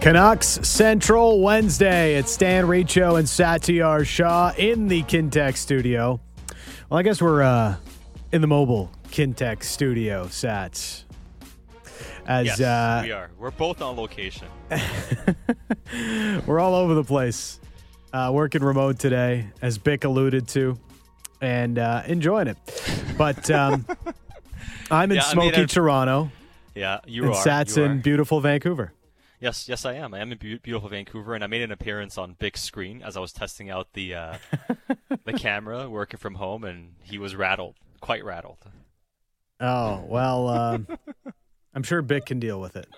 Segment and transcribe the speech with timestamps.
[0.00, 2.14] Canucks Central Wednesday.
[2.14, 6.18] It's Dan Riccio and Satiar Shah in the Kintec studio.
[6.88, 7.76] Well, I guess we're uh,
[8.32, 11.04] in the mobile Kintec studio, Sats.
[12.26, 13.30] As yes, uh, we are.
[13.38, 14.48] We're both on location.
[16.46, 17.60] we're all over the place.
[18.10, 20.78] Uh, working remote today, as Bick alluded to,
[21.42, 22.56] and uh, enjoying it.
[23.18, 23.86] But um,
[24.90, 26.30] I'm in yeah, smoky I mean, Toronto.
[26.74, 27.44] Yeah, you and are.
[27.44, 28.94] Sats you in beautiful Vancouver.
[29.40, 30.12] Yes, yes, I am.
[30.12, 33.16] I am in be- beautiful Vancouver, and I made an appearance on big screen as
[33.16, 34.36] I was testing out the uh,
[35.24, 38.58] the camera, working from home, and he was rattled, quite rattled.
[39.58, 40.86] Oh well, um,
[41.74, 42.88] I'm sure Bick can deal with it.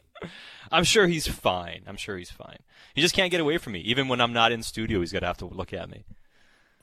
[0.72, 1.82] I'm sure he's fine.
[1.86, 2.58] I'm sure he's fine.
[2.94, 3.80] He just can't get away from me.
[3.80, 6.04] Even when I'm not in studio, he's gonna have to look at me.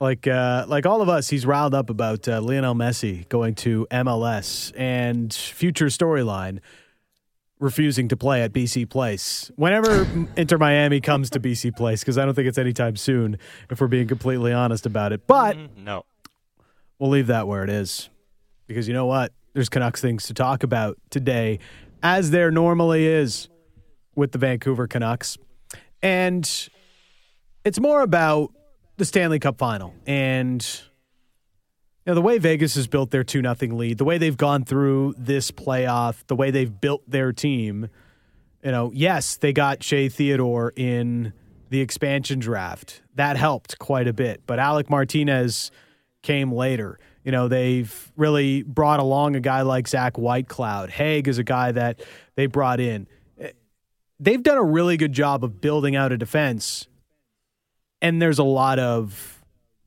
[0.00, 3.86] Like, uh, like all of us, he's riled up about uh, Lionel Messi going to
[3.90, 6.60] MLS and future storyline
[7.60, 9.50] refusing to play at BC Place.
[9.54, 13.38] Whenever Inter Miami comes to BC Place, because I don't think it's anytime soon,
[13.70, 15.26] if we're being completely honest about it.
[15.26, 16.04] But mm, no,
[16.98, 18.10] we'll leave that where it is,
[18.66, 19.32] because you know what?
[19.52, 21.58] There's Canucks things to talk about today,
[22.02, 23.48] as there normally is
[24.16, 25.36] with the Vancouver Canucks,
[26.02, 26.68] and
[27.64, 28.52] it's more about
[28.96, 30.82] the Stanley Cup Final and
[32.10, 35.14] know, the way Vegas has built their 2 nothing lead, the way they've gone through
[35.16, 37.88] this playoff, the way they've built their team,
[38.62, 41.32] you know, yes, they got Shea Theodore in
[41.70, 43.02] the expansion draft.
[43.14, 44.42] That helped quite a bit.
[44.46, 45.70] But Alec Martinez
[46.22, 46.98] came later.
[47.24, 50.90] You know, they've really brought along a guy like Zach Whitecloud.
[50.90, 52.02] Hague is a guy that
[52.34, 53.06] they brought in.
[54.18, 56.88] They've done a really good job of building out a defense.
[58.02, 59.39] And there's a lot of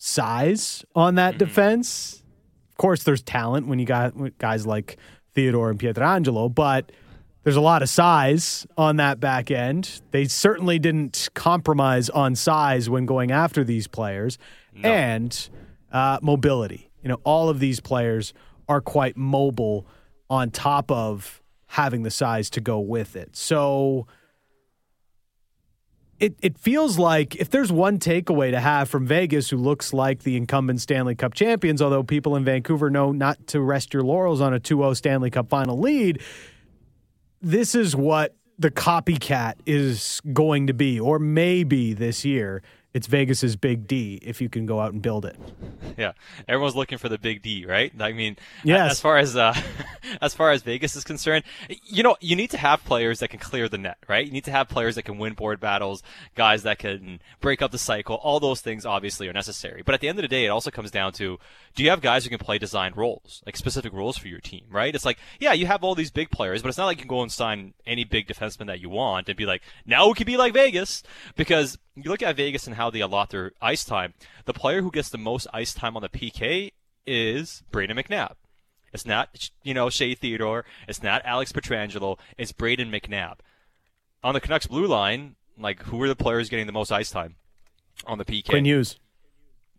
[0.03, 1.45] size on that mm-hmm.
[1.45, 2.23] defense.
[2.71, 4.97] Of course, there's talent when you got guys like
[5.33, 6.91] Theodore and Pietrangelo, but
[7.43, 10.02] there's a lot of size on that back end.
[10.11, 14.37] They certainly didn't compromise on size when going after these players
[14.73, 14.89] no.
[14.89, 15.49] and
[15.92, 16.89] uh, mobility.
[17.02, 18.33] You know, all of these players
[18.67, 19.87] are quite mobile
[20.30, 23.36] on top of having the size to go with it.
[23.36, 24.08] So,
[26.19, 30.23] it, it feels like if there's one takeaway to have from Vegas, who looks like
[30.23, 34.39] the incumbent Stanley Cup champions, although people in Vancouver know not to rest your laurels
[34.39, 36.21] on a 2 0 Stanley Cup final lead,
[37.41, 42.61] this is what the copycat is going to be, or maybe this year
[42.93, 45.36] it's Vegas's big D if you can go out and build it.
[45.98, 46.14] Yeah,
[46.48, 47.92] everyone's looking for the big D, right?
[47.99, 48.92] I mean, yes.
[48.92, 49.55] as far as uh,
[50.21, 51.43] as far as Vegas is concerned,
[51.86, 54.26] you know, you need to have players that can clear the net, right?
[54.26, 56.04] You need to have players that can win board battles,
[56.36, 58.15] guys that can break up the cycle.
[58.17, 60.70] All those things obviously are necessary, but at the end of the day, it also
[60.70, 61.39] comes down to
[61.75, 64.65] do you have guys who can play designed roles, like specific roles for your team,
[64.70, 64.93] right?
[64.93, 67.10] It's like, yeah, you have all these big players, but it's not like you can
[67.10, 70.25] go and sign any big defenseman that you want and be like, now we can
[70.25, 71.02] be like Vegas
[71.36, 74.14] because you look at Vegas and how they allot their ice time.
[74.45, 76.71] The player who gets the most ice time on the PK
[77.05, 78.36] is Brayden McNabb.
[78.93, 80.65] It's not, you know, Shea Theodore.
[80.87, 82.20] It's not Alex Pietrangelo.
[82.37, 83.37] It's Brayden McNabb.
[84.23, 87.36] On the Canucks blue line, like, who are the players getting the most ice time
[88.05, 88.49] on the PK?
[88.49, 88.99] Quinn Hughes.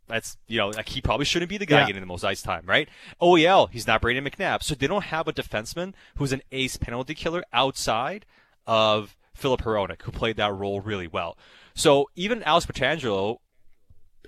[0.06, 1.86] That's, you know, like he probably shouldn't be the guy yeah.
[1.86, 2.88] getting the most ice time, right?
[3.22, 4.62] OEL, he's not Brayden McNabb.
[4.62, 8.26] So they don't have a defenseman who's an ace penalty killer outside
[8.66, 11.38] of Filip Hronek, who played that role really well.
[11.74, 13.38] So even Alex Pietrangelo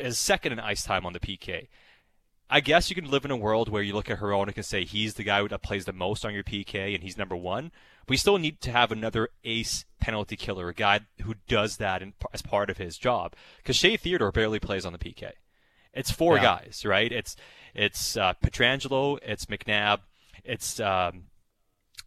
[0.00, 1.68] is second in ice time on the PK.
[2.48, 4.84] I guess you can live in a world where you look at Hronek and say
[4.84, 7.72] he's the guy that plays the most on your PK and he's number one.
[8.06, 12.02] But you still need to have another ace penalty killer, a guy who does that
[12.02, 13.34] in, as part of his job.
[13.56, 15.32] Because Shea Theodore barely plays on the PK.
[15.92, 16.42] It's four yeah.
[16.42, 17.10] guys, right?
[17.10, 17.34] It's
[17.74, 20.00] it's uh, Pietrangelo, it's McNabb,
[20.44, 21.24] it's um,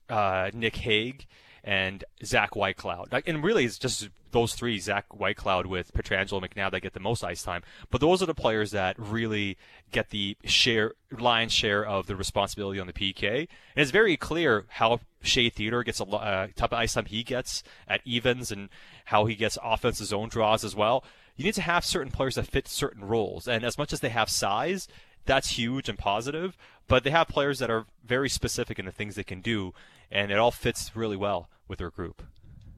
[0.08, 1.26] uh, Nick Hague,
[1.64, 3.24] and Zach Whitecloud.
[3.26, 7.24] And really, it's just those three, Zach Whitecloud with Pietrangelo McNabb, that get the most
[7.24, 7.64] ice time.
[7.90, 9.58] But those are the players that really
[9.92, 13.40] get the share, lion's share of the responsibility on the PK.
[13.40, 17.24] And it's very clear how Shea Theodore gets a uh, type of ice time he
[17.24, 18.70] gets at evens and
[19.06, 21.04] how he gets offensive zone draws as well.
[21.36, 23.48] You need to have certain players that fit certain roles.
[23.48, 24.88] And as much as they have size,
[25.26, 26.58] that's huge and positive.
[26.88, 29.74] But they have players that are very specific in the things they can do,
[30.12, 32.24] and it all fits really well with their group.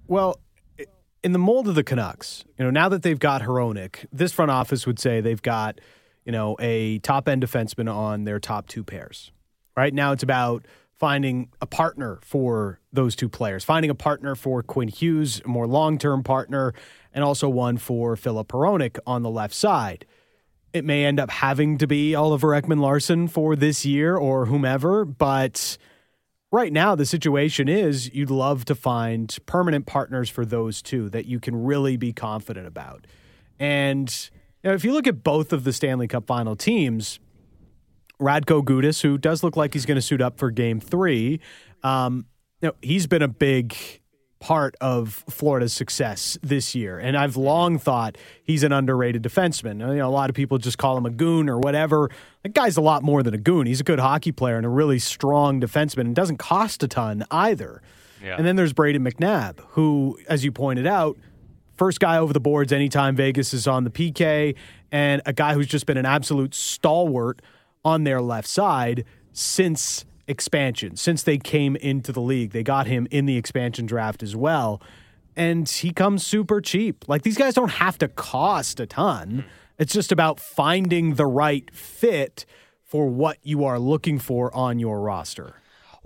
[0.08, 0.40] Well,
[1.24, 4.52] in the mold of the Canucks, you know, now that they've got Hronek, this front
[4.52, 5.80] office would say they've got,
[6.26, 9.32] you know, a top end defenseman on their top two pairs.
[9.78, 10.66] Right now, it's about
[11.02, 15.68] finding a partner for those two players, finding a partner for Quinn Hughes, a more
[15.68, 16.74] long term partner,
[17.14, 20.06] and also one for Filip Hronek on the left side.
[20.74, 25.78] It may end up having to be Oliver Ekman-Larsson for this year or whomever, but
[26.52, 31.26] right now the situation is you'd love to find permanent partners for those two that
[31.26, 33.08] you can really be confident about.
[33.60, 34.30] And
[34.64, 37.20] you know, if you look at both of the Stanley Cup final teams,
[38.20, 41.40] Radko Gudas, who does look like he's going to suit up for game three,
[41.84, 42.26] um,
[42.62, 43.76] you know, he's been a big
[44.42, 47.00] part of Florida's success this year.
[47.00, 49.80] And I've long thought he's an underrated defenseman.
[49.80, 52.10] You know, a lot of people just call him a goon or whatever.
[52.44, 53.68] That guy's a lot more than a goon.
[53.68, 57.24] He's a good hockey player and a really strong defenseman and doesn't cost a ton
[57.32, 57.82] either.
[58.22, 58.36] Yeah.
[58.36, 61.18] And then there's Brayden McNabb, who, as you pointed out,
[61.76, 64.56] first guy over the boards anytime Vegas is on the PK,
[64.92, 67.42] and a guy who's just been an absolute stalwart
[67.86, 72.52] on their left side since expansion since they came into the league.
[72.52, 74.82] They got him in the expansion draft as well.
[75.36, 77.08] And he comes super cheap.
[77.08, 79.30] Like these guys don't have to cost a ton.
[79.30, 79.50] Hmm.
[79.78, 82.46] It's just about finding the right fit
[82.84, 85.61] for what you are looking for on your roster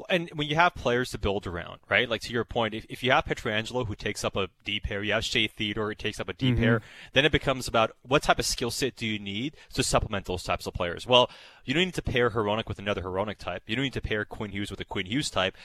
[0.09, 2.09] and when you have players to build around, right?
[2.09, 5.03] Like to your point, if, if you have Pietrangelo who takes up a D pair,
[5.03, 6.61] you have Shea Theodore who takes up a D mm-hmm.
[6.61, 6.81] pair,
[7.13, 10.43] then it becomes about what type of skill set do you need to supplement those
[10.43, 11.07] types of players?
[11.07, 11.29] Well,
[11.63, 13.63] you don't need to pair Hronek with another Hronek type.
[13.67, 15.55] You don't need to pair Quinn Hughes with a Quinn Hughes type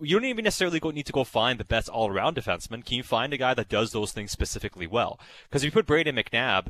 [0.00, 2.84] you don't even necessarily go, need to go find the best all-around defenseman.
[2.84, 5.18] Can you find a guy that does those things specifically well?
[5.44, 6.66] Because if you put Brayden McNabb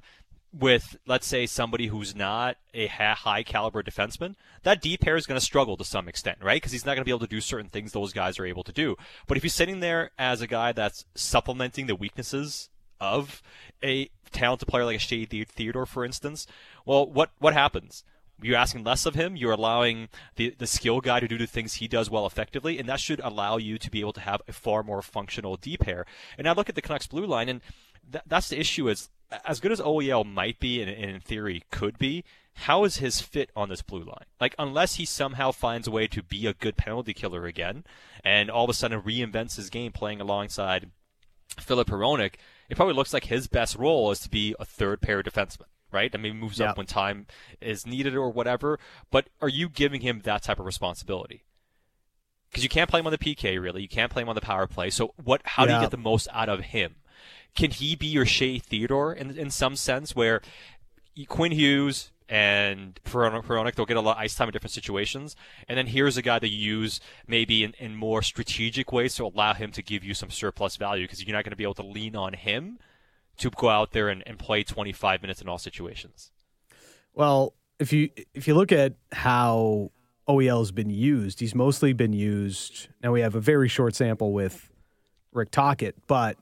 [0.58, 5.38] with let's say somebody who's not a high caliber defenseman, that D pair is going
[5.38, 6.56] to struggle to some extent, right?
[6.56, 8.64] Because he's not going to be able to do certain things those guys are able
[8.64, 8.96] to do.
[9.26, 12.70] But if he's sitting there as a guy that's supplementing the weaknesses
[13.00, 13.42] of
[13.82, 16.46] a talented player like a Shea Theodore, for instance,
[16.84, 18.04] well, what what happens?
[18.42, 19.34] You're asking less of him.
[19.34, 22.86] You're allowing the, the skill guy to do the things he does well effectively, and
[22.88, 26.04] that should allow you to be able to have a far more functional D pair.
[26.36, 27.62] And I look at the Canucks blue line, and
[28.12, 29.08] th- that's the issue is
[29.44, 32.24] as good as OEL might be and, and in theory could be,
[32.60, 34.24] how is his fit on this blue line?
[34.40, 37.84] Like, unless he somehow finds a way to be a good penalty killer again,
[38.24, 40.90] and all of a sudden reinvents his game playing alongside
[41.60, 42.34] Filip Hronek,
[42.68, 46.10] it probably looks like his best role is to be a third pair defenseman, right?
[46.12, 46.70] I mean, moves yep.
[46.70, 47.26] up when time
[47.60, 48.78] is needed or whatever.
[49.10, 51.44] But are you giving him that type of responsibility?
[52.50, 53.82] Because you can't play him on the PK, really.
[53.82, 54.88] You can't play him on the power play.
[54.90, 55.42] So, what?
[55.44, 55.68] How yeah.
[55.68, 56.96] do you get the most out of him?
[57.56, 60.42] Can he be your Shea Theodore in in some sense where
[61.28, 65.36] Quinn Hughes and Hronek, they'll get a lot of ice time in different situations.
[65.68, 69.26] And then here's a guy that you use maybe in, in more strategic ways to
[69.26, 71.74] allow him to give you some surplus value because you're not going to be able
[71.74, 72.78] to lean on him
[73.38, 76.32] to go out there and, and play 25 minutes in all situations.
[77.14, 79.92] Well, if you if you look at how
[80.28, 82.88] OEL has been used, he's mostly been used.
[83.02, 84.70] Now we have a very short sample with
[85.32, 86.36] Rick Tocchet, but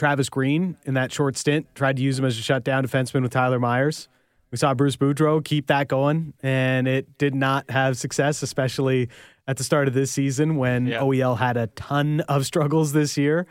[0.00, 3.32] Travis Green in that short stint, tried to use him as a shutdown defenseman with
[3.32, 4.08] Tyler Myers.
[4.50, 9.10] We saw Bruce Boudreau keep that going, and it did not have success, especially
[9.46, 11.00] at the start of this season when yeah.
[11.00, 13.46] OEL had a ton of struggles this year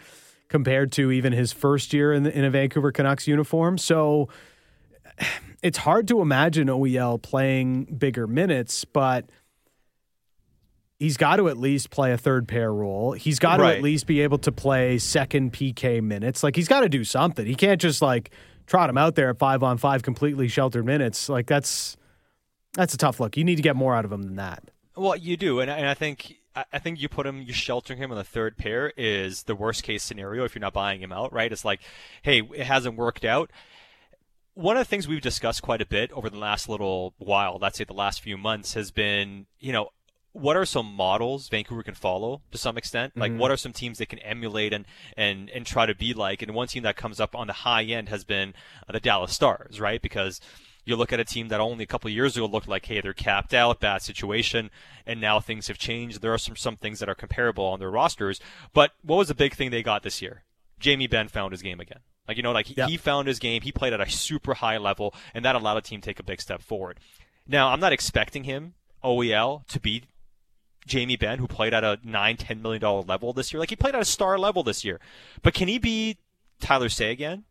[0.48, 3.78] compared to even his first year in, the, in a Vancouver Canucks uniform.
[3.78, 4.28] So
[5.62, 9.30] it's hard to imagine OEL playing bigger minutes, but–
[11.00, 13.14] he's got to at least play a third pair role.
[13.14, 13.78] He's got to right.
[13.78, 16.44] at least be able to play second PK minutes.
[16.44, 17.46] Like he's got to do something.
[17.46, 18.32] He can't just like
[18.68, 21.30] trot him out there at five on five completely sheltered minutes.
[21.30, 21.98] Like that's
[22.74, 23.38] that's a tough look.
[23.38, 24.70] You need to get more out of him than that.
[24.96, 26.40] Well, you do, and, and I think
[26.74, 29.84] I think you put him, you sheltering him on the third pair is the worst
[29.84, 31.52] case scenario if you're not buying him out, right?
[31.52, 31.80] It's like,
[32.22, 33.52] hey, it hasn't worked out.
[34.56, 37.78] One of the things we've discussed quite a bit over the last little while, let's
[37.78, 39.90] say the last few months, has been, you know,
[40.40, 43.16] what are some models Vancouver can follow to some extent?
[43.16, 43.40] Like, mm-hmm.
[43.40, 44.86] what are some teams they can emulate and,
[45.18, 46.42] and, and try to be like?
[46.42, 48.54] And one team that comes up on the high end has been
[48.88, 50.02] uh, the Dallas Stars, right?
[50.02, 50.40] Because
[50.86, 53.14] you look at a team that only a couple years ago looked like, hey, they're
[53.14, 54.72] capped out, bad situation,
[55.06, 56.22] and now things have changed.
[56.22, 58.40] There are some, some things that are comparable on their rosters.
[58.74, 60.44] But what was the big thing they got this year?
[60.80, 62.00] Jamie Benn found his game again.
[62.28, 63.62] Like, you know, like he, he found his game.
[63.64, 66.24] He played at a super high level, and that allowed a team to take a
[66.24, 67.00] big step forward.
[67.48, 70.04] Now, I'm not expecting him, OEL, to be
[70.86, 73.60] Jamie Benn, who played at a nine, ten million dollar level this year.
[73.60, 75.00] Like he played at a star level this year.
[75.42, 76.18] But can he be
[76.60, 77.44] Tyler Seguin?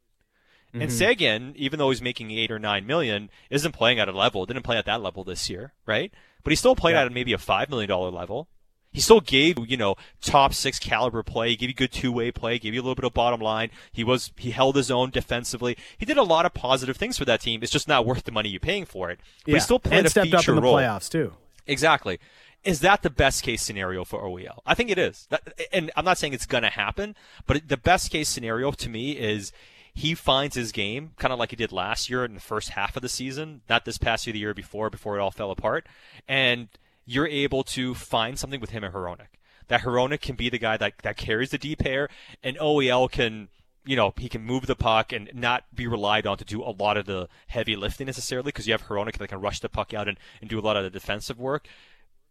[0.69, 0.83] Mm-hmm.
[0.83, 4.45] And Seguin, even though he's making eight or nine million, isn't playing at a level.
[4.45, 6.13] Didn't play at that level this year, right?
[6.45, 7.05] But he still played yeah.
[7.05, 8.49] at maybe a five million dollar level.
[8.91, 11.55] He still gave, you know, top six caliber play.
[11.57, 12.59] Gave you good two way play.
[12.59, 13.71] Gave you a little bit of bottom line.
[13.93, 15.77] He was he held his own defensively.
[15.97, 17.63] He did a lot of positive things for that team.
[17.63, 19.21] It's just not worth the money you're paying for it.
[19.45, 19.57] But yeah.
[19.57, 20.75] he still played and a stepped feature up in the role.
[20.77, 21.35] playoffs too.
[21.67, 22.19] Exactly
[22.65, 24.59] is that the best case scenario for OEL?
[24.67, 25.27] I think it is.
[25.31, 27.15] That, and I'm not saying it's going to happen,
[27.47, 29.53] but the best case scenario to me is
[29.95, 32.97] he finds his game kind of like he did last year in the first half
[32.97, 35.87] of the season, not this past year, the year before, before it all fell apart.
[36.27, 36.69] And
[37.05, 39.29] you're able to find something with him and Hronek.
[39.69, 42.09] That Hronek can be the guy that, that carries the D pair,
[42.43, 43.49] and OEL can
[43.85, 46.77] you know, he can move the puck and not be relied on to do a
[46.79, 49.95] lot of the heavy lifting necessarily because you have Hronek that can rush the puck
[49.95, 51.67] out and, and do a lot of the defensive work.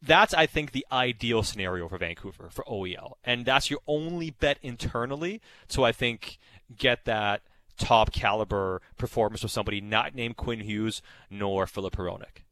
[0.01, 3.13] That's, I think, the ideal scenario for Vancouver, for OEL.
[3.23, 6.37] And that's your only bet internally to, I think,
[6.75, 7.41] get that
[7.77, 12.43] top caliber performance with somebody not named Quinn Hughes nor Filip Hronek.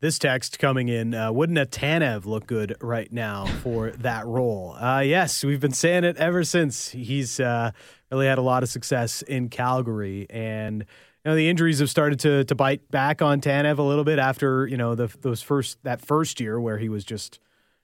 [0.00, 4.76] This text coming in, uh, wouldn't a Tanev look good right now for that role?
[4.78, 6.90] Uh, yes, we've been saying it ever since.
[6.90, 7.70] He's uh,
[8.10, 10.84] really had a lot of success in Calgary, and
[11.24, 14.18] you know the injuries have started to to bite back on Tanev a little bit
[14.18, 17.40] after you know the those first that first year where he was just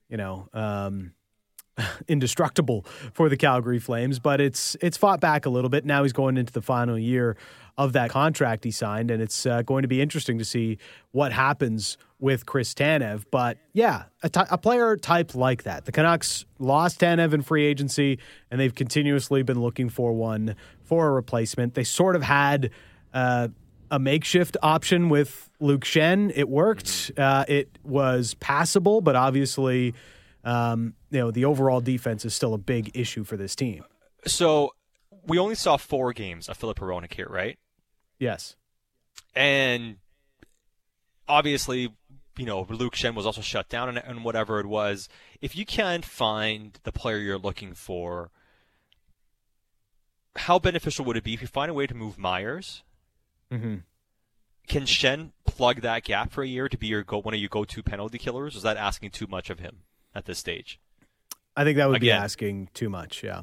[0.08, 1.12] you know um,
[2.08, 4.18] indestructible for the Calgary Flames.
[4.18, 5.84] But it's it's fought back a little bit.
[5.84, 7.36] Now he's going into the final year
[7.78, 10.76] of that contract he signed, and it's uh, going to be interesting to see
[11.12, 13.24] what happens with Chris Tanev.
[13.30, 15.86] But yeah, a, t- a player type like that.
[15.86, 18.18] The Canucks lost Tanev in free agency,
[18.50, 21.72] and they've continuously been looking for one for a replacement.
[21.72, 22.70] They sort of had
[23.12, 23.48] uh,
[23.90, 26.32] a makeshift option with Luke Schenn.
[26.34, 27.10] It worked.
[27.16, 29.94] Uh, it was passable, but obviously,
[30.44, 33.84] um, you know, the overall defense is still a big issue for this team.
[34.26, 34.70] So
[35.26, 37.58] we only saw four games of Filip Hronek here, right?
[38.18, 38.56] Yes.
[39.34, 39.96] And
[41.28, 41.92] obviously,
[42.36, 45.08] you know, Luke Schenn was also shut down and, and whatever it was.
[45.40, 48.30] If you can't find the player you're looking for,
[50.36, 52.82] how beneficial would it be if you find a way to move Myers?
[53.52, 53.76] Mm-hmm.
[54.68, 57.48] Can Schenn plug that gap for a year to be your go one of your
[57.48, 58.54] go-to penalty killers?
[58.54, 59.78] Is that asking too much of him
[60.14, 60.78] at this stage?
[61.56, 63.24] I think that would Again, be asking too much.
[63.24, 63.42] Yeah,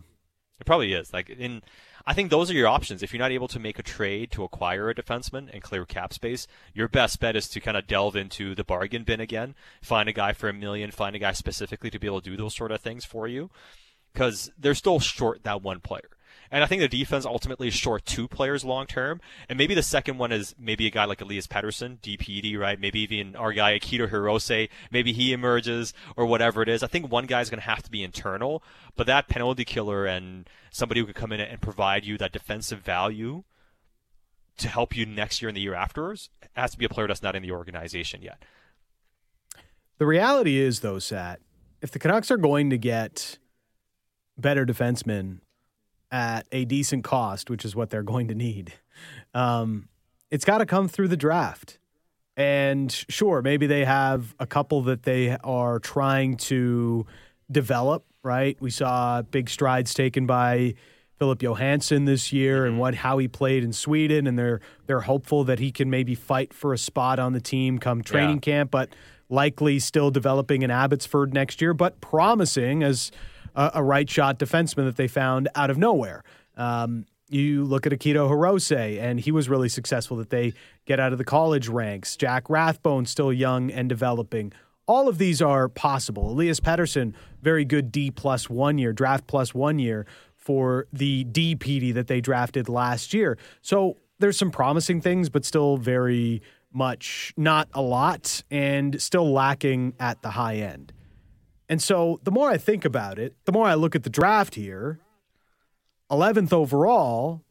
[0.59, 1.11] it probably is.
[1.11, 1.61] Like in
[2.09, 3.03] I think those are your options.
[3.03, 6.13] If you're not able to make a trade to acquire a defenseman and clear cap
[6.13, 10.07] space, your best bet is to kind of delve into the bargain bin again, find
[10.07, 12.55] a guy for a million, find a guy specifically to be able to do those
[12.55, 13.49] sort of things for you,
[14.13, 16.09] because they're still short that one player.
[16.51, 19.19] And I think the defense ultimately is short two players long term.
[19.49, 22.79] And maybe the second one is maybe a guy like Elias Pettersson, DPD, right?
[22.79, 24.69] Maybe even our guy Akito Hirose.
[24.91, 26.83] Maybe he emerges or whatever it is.
[26.83, 28.63] I think one guy is going to have to be internal,
[28.95, 32.79] but that penalty killer and somebody who can come in and provide you that defensive
[32.79, 33.43] value
[34.57, 37.21] to help you next year and the year afterwards has to be a player that's
[37.21, 38.43] not in the organization yet.
[39.97, 41.39] The reality is, though, Sat,
[41.81, 43.37] if the Canucks are going to get
[44.37, 45.39] better defensemen
[46.11, 48.73] at a decent cost, which is what they're going to need,
[49.33, 49.89] um,
[50.31, 51.79] it's got to come through the draft.
[52.35, 57.05] And sure, maybe they have a couple that they are trying to
[57.51, 58.55] develop, right?
[58.59, 60.75] We saw big strides taken by
[61.17, 65.43] Philip Johansson this year and what how he played in Sweden, and they're they're hopeful
[65.45, 68.41] that he can maybe fight for a spot on the team come training yeah.
[68.41, 68.89] camp, but
[69.29, 73.11] likely still developing in Abbotsford next year, but promising as
[73.57, 76.23] a, a right shot defenseman that they found out of nowhere.
[76.55, 80.53] Um, you look at Akito Hirose, and he was really successful that they
[80.85, 82.15] get out of the college ranks.
[82.15, 84.53] Jack Rathbone, still young and developing.
[84.87, 86.31] All of these are possible.
[86.31, 90.05] Elias Pettersson, very good D plus one year, draft plus one year
[90.37, 93.37] for the DPD that they drafted last year.
[93.61, 99.93] So there's some promising things, but still very much not a lot and still lacking
[99.99, 100.93] at the high end.
[101.69, 104.55] And so the more I think about it, the more I look at the draft
[104.55, 104.99] here,
[106.09, 107.43] 11th overall.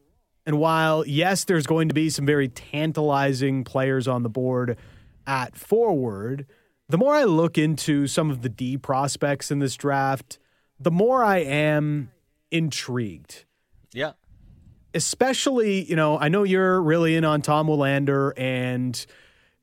[0.47, 4.79] And while, yes, there's going to be some very tantalizing players on the board
[5.27, 6.47] at forward,
[6.89, 10.39] the more I look into some of the D prospects in this draft,
[10.79, 12.13] the more I am
[12.51, 13.45] intrigued.
[13.93, 14.13] Yeah.
[14.95, 19.05] Especially, you know, I know you're really in on Tom Willander and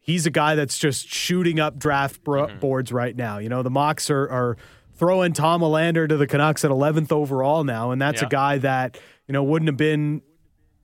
[0.04, 2.60] he's a guy that's just shooting up draft bro- mm-hmm.
[2.60, 3.40] boards right now.
[3.40, 4.58] You know, the mocks are, are
[4.96, 8.28] throwing Tom Willander to the Canucks at 11th overall now, and that's yeah.
[8.28, 10.22] a guy that you know wouldn't have been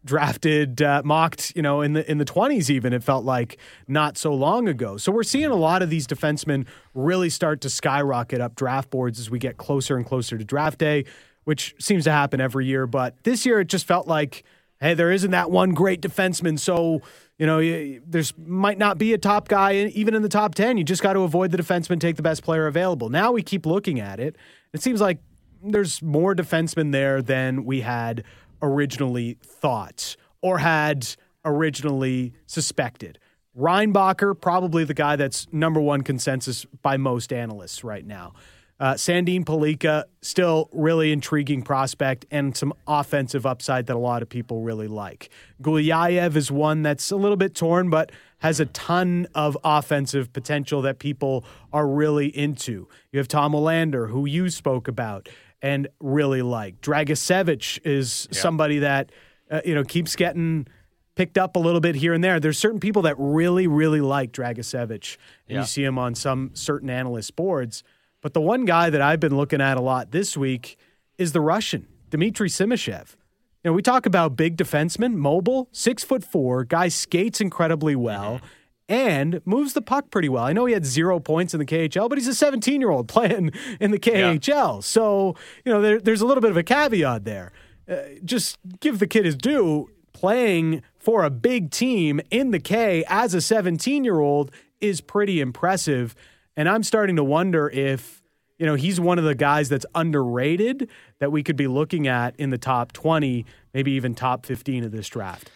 [0.06, 4.18] drafted uh, mocked you know in the in the 20s even it felt like not
[4.18, 8.40] so long ago so we're seeing a lot of these defensemen really start to skyrocket
[8.40, 11.04] up draft boards as we get closer and closer to draft day
[11.44, 14.46] which seems to happen every year but this year it just felt like
[14.80, 17.02] hey there isn't that one great defenseman so
[17.40, 20.78] you know, there's might not be a top guy even in the top 10.
[20.78, 23.10] You just got to avoid the defenseman, take the best player available.
[23.10, 24.36] Now we keep looking at it.
[24.74, 25.20] It seems like
[25.64, 28.26] there's more defensemen there than we had
[28.62, 31.16] originally thought or had
[31.46, 33.20] originally suspected.
[33.58, 38.34] Reinbacher, probably the guy that's number one consensus by most analysts right now.
[38.80, 44.30] Uh, Sandin Pellikka, still really intriguing prospect and some offensive upside that a lot of
[44.30, 45.30] people really like.
[45.62, 50.82] Gulyayev is one that's a little bit torn, but has a ton of offensive potential
[50.84, 51.44] that people
[51.74, 52.88] are really into.
[53.12, 55.28] You have Tom Willander, who you spoke about
[55.62, 56.80] and really like.
[56.82, 58.40] Dragicevic is yeah.
[58.40, 59.12] somebody that
[59.52, 60.68] uh, you know keeps getting
[61.16, 62.40] picked up a little bit here and there.
[62.40, 65.18] There's certain people that really, really like Dragicevic,
[65.48, 65.60] and yeah.
[65.60, 67.84] you see him on some certain analyst boards.
[68.22, 70.78] But the one guy that I've been looking at a lot this week
[71.18, 73.16] is the Russian, Dmitry Simashev.
[73.64, 78.36] You know, we talk about big defenseman, mobile, six foot four, guy skates incredibly well.
[78.36, 78.46] Mm-hmm.
[78.92, 80.44] And moves the puck pretty well.
[80.44, 83.08] I know he had zero points in the KHL, but he's a 17 year old
[83.08, 84.48] playing in the KHL.
[84.48, 84.80] Yeah.
[84.80, 87.52] So, you know, there, there's a little bit of a caveat there.
[87.88, 89.92] Uh, just give the kid his due.
[90.12, 94.50] Playing for a big team in the K as a 17 year old
[94.82, 96.16] is pretty impressive.
[96.60, 98.22] And I'm starting to wonder if,
[98.58, 100.90] you know, he's one of the guys that's underrated
[101.20, 104.92] that we could be looking at in the top 20, maybe even top 15 of
[104.92, 105.50] this draft.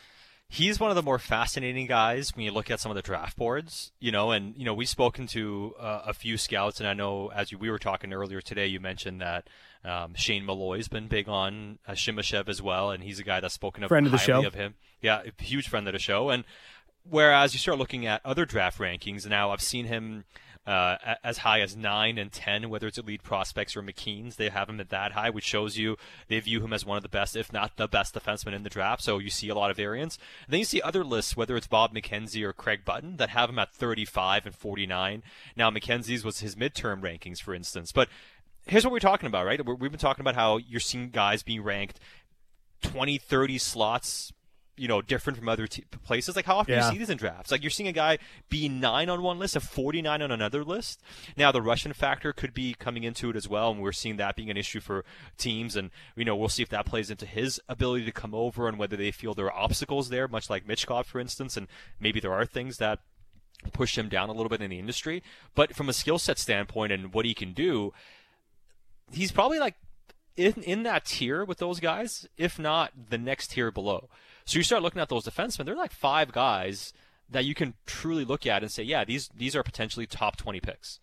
[0.47, 3.35] He's one of the more fascinating guys when you look at some of the draft
[3.35, 6.93] boards, you know, and you know we've spoken to uh, a few scouts, and I
[6.93, 9.49] know as you, we were talking earlier today, you mentioned that
[9.83, 13.55] um, Shane Malloy's been big on uh, Simashev as well, and he's a guy that's
[13.55, 14.45] spoken of friend of the show.
[14.45, 14.75] of him.
[15.01, 16.45] Yeah, huge friend of the show, and
[17.09, 20.23] whereas you start looking at other draft rankings now, I've seen him
[20.65, 24.37] uh, as high as nine and ten, whether it's elite prospects or McKeen's.
[24.37, 27.03] They have him at that high, which shows you they view him as one of
[27.03, 29.03] the best, if not the best defenseman in the draft.
[29.03, 30.17] So you see a lot of variance.
[30.45, 33.49] And then you see other lists, whether it's Bob McKenzie or Craig Button, that have
[33.49, 35.23] him at 35 and 49.
[35.55, 37.91] Now McKenzie's was his midterm rankings, for instance.
[37.91, 38.07] But
[38.65, 39.63] here's what we're talking about, right?
[39.65, 41.99] We've been talking about how you're seeing guys being ranked
[42.83, 44.33] 20, 30 slots
[44.75, 46.35] you know, different from other t- places.
[46.35, 46.81] Like how often yeah.
[46.81, 47.51] do you see these in drafts?
[47.51, 48.17] Like you're seeing a guy
[48.49, 51.01] be nine on one list and 49 on another list.
[51.37, 54.35] Now the Russian factor could be coming into it as well, and we're seeing that
[54.35, 55.05] being an issue for
[55.37, 55.75] teams.
[55.75, 58.79] And you know, we'll see if that plays into his ability to come over and
[58.79, 61.67] whether they feel there are obstacles there, much like Michkov, for instance, and
[61.99, 62.99] maybe there are things that
[63.71, 65.23] push him down a little bit in the industry.
[65.55, 67.93] But from a skill set standpoint and what he can do,
[69.11, 69.75] he's probably like
[70.35, 74.09] in in that tier with those guys, if not the next tier below.
[74.45, 76.93] So you start looking at those defensemen, they're like five guys
[77.29, 80.59] that you can truly look at and say, yeah, these these are potentially top twenty
[80.59, 80.99] picks.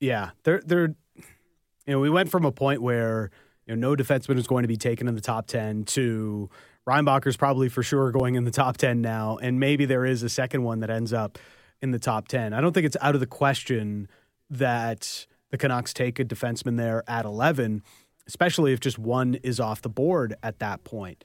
[0.00, 3.30] Yeah, they're they're you know we went from a point where
[3.66, 6.50] you know no defenseman is going to be taken in the top ten to
[6.86, 10.28] Reinbacher's probably for sure going in the top ten now, and maybe there is a
[10.28, 11.38] second one that ends up
[11.80, 12.52] in the top ten.
[12.52, 14.08] I don't think it's out of the question
[14.50, 17.82] that the Canucks take a defenseman there at eleven,
[18.26, 21.24] especially if just one is off the board at that point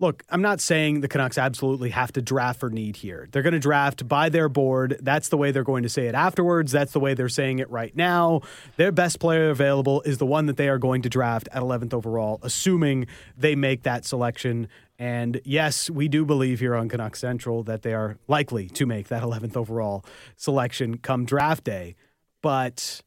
[0.00, 3.28] look, I'm not saying the Canucks absolutely have to draft for need here.
[3.30, 4.96] They're going to draft by their board.
[5.00, 6.72] That's the way they're going to say it afterwards.
[6.72, 8.40] That's the way they're saying it right now.
[8.76, 11.92] Their best player available is the one that they are going to draft at 11th
[11.92, 14.68] overall, assuming they make that selection.
[14.98, 19.08] And yes, we do believe here on Canucks Central that they are likely to make
[19.08, 20.04] that 11th overall
[20.36, 21.94] selection come draft day.
[22.40, 23.02] But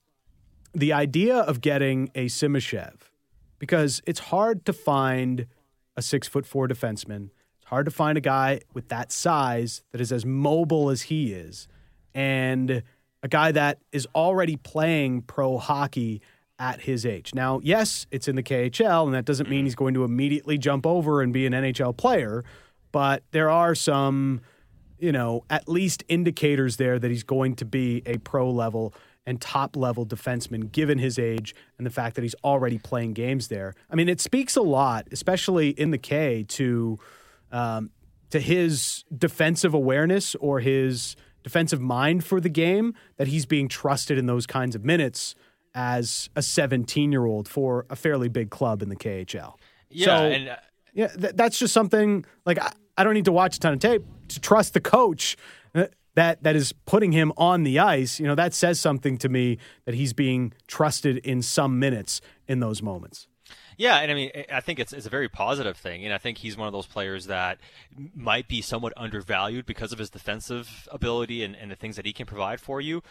[0.76, 2.94] the idea of getting a Simashev,
[3.58, 5.48] because it's hard to find–
[5.96, 7.30] a six foot four defenseman.
[7.60, 11.34] It's hard to find a guy with that size that is as mobile as he
[11.34, 11.68] is,
[12.14, 12.84] and
[13.22, 16.22] a guy that is already playing pro hockey
[16.60, 17.34] at his age.
[17.34, 20.86] Now, yes, it's in the KHL, and that doesn't mean he's going to immediately jump
[20.86, 22.44] over and be an NHL player,
[22.92, 24.42] but there are some,
[25.00, 28.94] you know, at least indicators there that he's going to be a pro level
[29.26, 33.48] and top level defenseman given his age and the fact that he's already playing games
[33.48, 33.74] there.
[33.90, 37.00] I mean, it speaks a lot, especially in the K, to
[37.52, 37.92] um,
[38.32, 44.18] to his defensive awareness or his defensive mind for the game that he's being trusted
[44.18, 45.36] in those kinds of minutes
[45.76, 49.54] as a 17 year old for a fairly big club in the KHL.
[49.90, 50.56] Yeah, so, and, uh,
[50.94, 53.80] yeah, th- that's just something like I, I don't need to watch a ton of
[53.80, 55.38] tape to trust the coach
[56.16, 59.58] that that is putting him on the ice, you know, that says something to me
[59.86, 63.28] that he's being trusted in some minutes in those moments.
[63.78, 66.38] Yeah, and I mean, I think it's, it's a very positive thing, and I think
[66.38, 67.60] he's one of those players that
[68.16, 72.14] might be somewhat undervalued because of his defensive ability and, and the things that he
[72.14, 73.04] can provide for you.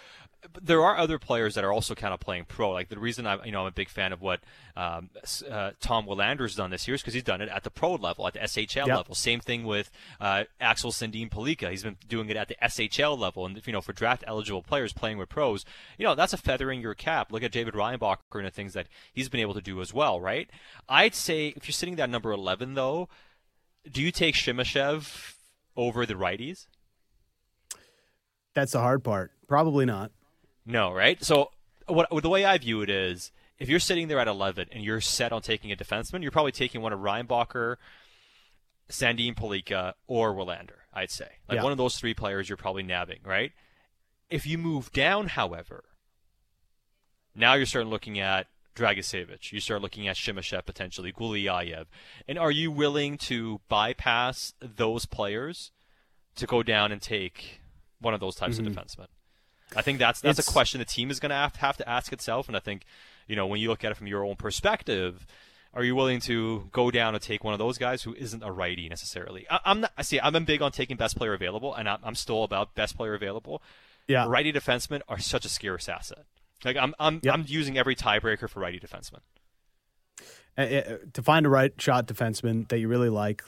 [0.52, 2.70] But there are other players that are also kind of playing pro.
[2.70, 4.40] Like the reason I, you know, I'm a big fan of what
[4.76, 5.10] um,
[5.48, 8.26] uh, Tom Willander's done this year is because he's done it at the pro level,
[8.26, 8.96] at the SHL yep.
[8.96, 9.14] level.
[9.14, 11.70] Same thing with uh, Axel Sandin Pellikka.
[11.70, 14.92] He's been doing it at the SHL level, and you know, for draft eligible players
[14.92, 15.64] playing with pros,
[15.96, 17.30] you know, that's a feather in your cap.
[17.30, 20.20] Look at David Reinbacher and the things that he's been able to do as well,
[20.20, 20.50] right?
[20.88, 23.08] I'd say if you're sitting at number 11, though,
[23.90, 25.34] do you take Simashev
[25.76, 26.66] over the righties?
[28.54, 29.32] That's the hard part.
[29.48, 30.10] Probably not.
[30.66, 31.22] No, right?
[31.24, 31.50] So
[31.86, 35.00] what the way I view it is, if you're sitting there at 11 and you're
[35.00, 37.76] set on taking a defenseman, you're probably taking one of Reinbacher,
[38.90, 40.76] Sandin Pellikka, or Willander.
[40.92, 41.62] I'd say like Yeah.
[41.62, 43.52] one of those three players you're probably nabbing, right?
[44.28, 45.84] If you move down, however,
[47.34, 49.52] now you're starting looking at Dragicevic.
[49.52, 51.86] You start looking at Simashev potentially, Gulyayev.
[52.26, 55.72] And are you willing to bypass those players
[56.36, 57.60] to go down and take
[58.00, 58.78] one of those types of mm-hmm.
[58.78, 59.08] defensemen?
[59.74, 61.88] I think that's that's It's- a question the team is going to have, have to
[61.88, 62.48] ask itself.
[62.48, 62.84] And I think,
[63.26, 65.26] you know, when you look at it from your own perspective,
[65.74, 68.52] are you willing to go down and take one of those guys who isn't a
[68.52, 69.46] righty necessarily?
[69.50, 69.92] I, I'm not.
[69.96, 70.20] I see.
[70.20, 73.62] I'm big on taking best player available, and I'm, I'm still about best player available.
[74.06, 74.26] Yeah.
[74.28, 76.24] Righty defensemen are such a scarce asset.
[76.64, 77.34] Like I'm, I'm, Yep.
[77.34, 79.20] I'm using every tiebreaker for righty defensemen.
[80.56, 83.42] Uh, uh, to find a right shot defenseman that you really like,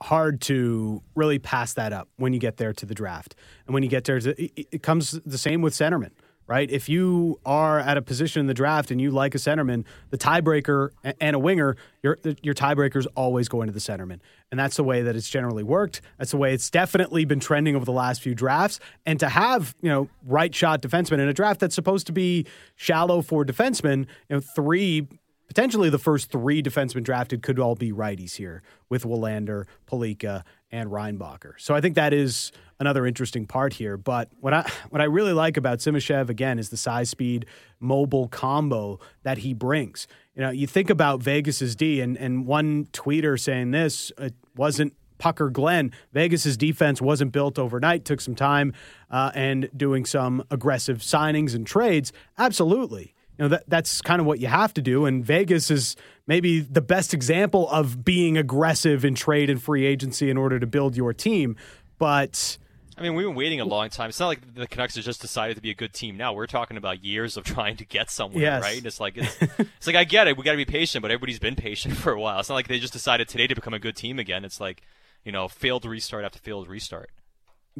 [0.00, 3.34] hard to really pass that up when you get there to the draft.
[3.66, 6.12] And when you get there, to, it, it comes the same with centerman,
[6.48, 6.68] right?
[6.70, 10.18] If you are at a position in the draft and you like a centerman, the
[10.18, 14.18] tiebreaker and a winger, your your tiebreaker is always going to the centerman,
[14.50, 16.00] and that's the way that it's generally worked.
[16.16, 18.80] That's the way it's definitely been trending over the last few drafts.
[19.06, 22.46] And to have you know right shot defenseman in a draft that's supposed to be
[22.74, 25.06] shallow for defensemen, you know three
[25.48, 30.90] potentially the first three defensemen drafted could all be righties here with Willander, Pellikka, and
[30.90, 31.52] Reinbacher.
[31.58, 33.96] So I think that is another interesting part here.
[33.96, 37.46] But what I what I really like about Simashev again is the size speed
[37.80, 40.06] mobile combo that he brings.
[40.34, 44.94] You know, you think about Vegas's D and and one tweeter saying this it wasn't
[45.18, 45.92] Pucker Glenn.
[46.12, 48.04] Vegas's defense wasn't built overnight.
[48.04, 48.72] Took some time
[49.10, 52.12] uh, and doing some aggressive signings and trades.
[52.36, 55.96] Absolutely you know that that's kind of what you have to do and Vegas is
[56.26, 60.66] maybe the best example of being aggressive in trade and free agency in order to
[60.66, 61.56] build your team
[61.98, 62.58] but
[62.98, 64.08] I mean, we've been waiting a long time.
[64.08, 66.32] It's not like the Canucks have just decided to be a good team now.
[66.32, 68.62] We're talking about years of trying to get somewhere, Yes.
[68.62, 68.84] right?
[68.84, 70.36] It's like it's, it's like I get it.
[70.36, 72.40] We got to be patient, but everybody's been patient for a while.
[72.40, 74.44] It's not like they just decided today to become a good team again.
[74.44, 74.82] It's like
[75.24, 77.10] you know, failed restart after failed restart.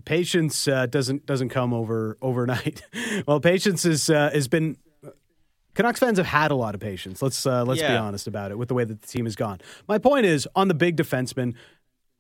[0.05, 2.83] patience uh, doesn't doesn't come over overnight
[3.27, 4.77] well patience is uh, has been
[5.75, 7.23] Canucks fans have had a lot of patience.
[7.23, 9.61] Let's uh, let's be honest about it with the way that the team has gone.
[9.87, 11.55] My point is on the big defenseman.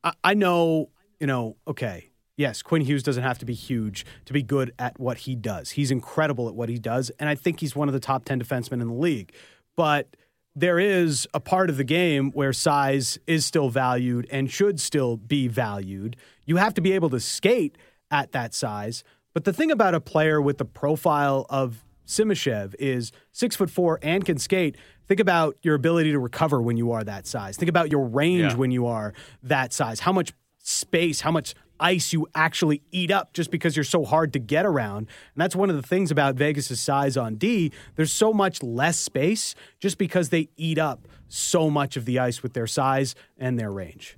[0.05, 1.57] I, I know you know.
[1.67, 2.08] Okay,
[2.39, 5.73] yes, Quinn Hughes doesn't have to be huge to be good at what he does.
[5.73, 8.41] He's incredible at what he does, and I think he's one of the top ten
[8.41, 9.35] defensemen in the league.
[9.77, 10.17] But
[10.57, 15.17] there is a part of the game where size is still valued and should still
[15.17, 16.17] be valued.
[16.47, 17.77] You have to be able to skate
[18.11, 19.05] at that size.
[19.35, 24.01] But the thing about a player with the profile of Simashev is six foot four
[24.03, 24.77] and can skate.
[25.07, 27.57] Think about your ability to recover when you are that size.
[27.57, 28.57] Think about your range Yeah.
[28.57, 29.13] when you are
[29.45, 30.01] that size.
[30.01, 34.33] How much space, how much ice you actually eat up just because you're so hard
[34.35, 34.99] to get around.
[34.99, 37.73] And that's one of the things about Vegas' size on D.
[37.97, 42.43] There's so much less space just because they eat up so much of the ice
[42.43, 44.17] with their size and their range.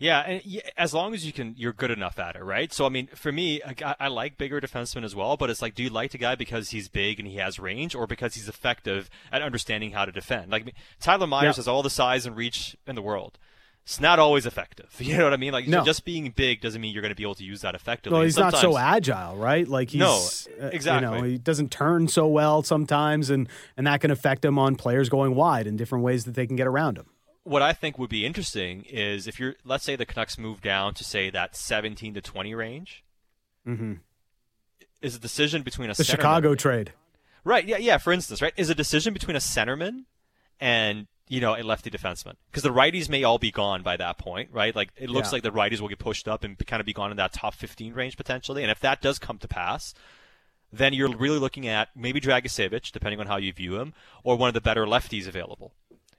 [0.00, 2.72] Yeah, and as long as you can, you're good enough at it, right?
[2.72, 5.74] So I mean, for me, I, I like bigger defensemen as well, but it's like,
[5.74, 8.48] do you like the guy because he's big and he has range, or because he's
[8.48, 10.52] effective at understanding how to defend?
[10.52, 11.56] Like Tyler Myers Yeah.
[11.56, 13.38] has all the size and reach in the world.
[13.88, 14.94] It's not always effective.
[15.00, 15.52] You know what I mean?
[15.52, 15.82] Like No.
[15.82, 18.14] just being big doesn't mean you're going to be able to use that effectively.
[18.16, 19.66] Well, he's not so agile, right?
[19.66, 20.28] Like he's No,
[20.60, 21.18] uh, You exactly.
[21.20, 23.48] know, he doesn't turn so well sometimes, and
[23.78, 26.56] and that can affect him on players going wide in different ways that they can
[26.56, 27.06] get around him.
[27.44, 30.92] what I think would be interesting is if you're, let's say the Canucks move down
[30.92, 33.02] to say that 17 to 20 range,
[35.00, 36.02] is a decision between a Mm-hmm.
[36.02, 36.92] The centerman- Chicago trade.
[37.44, 37.64] right?
[37.66, 37.96] Yeah, yeah.
[37.98, 40.04] For instance, right, is a decision between a centerman
[40.60, 44.18] and you know a lefty defenseman because the righties may all be gone by that
[44.18, 44.74] point, right?
[44.74, 45.36] Like it looks Yeah.
[45.36, 47.54] like the righties will get pushed up and kind of be gone in that top
[47.54, 49.94] 15 range potentially, and if that does come to pass.
[50.70, 54.48] Then you're really looking at maybe Dragicevic, depending on how you view him, or one
[54.48, 55.72] of the better lefties available.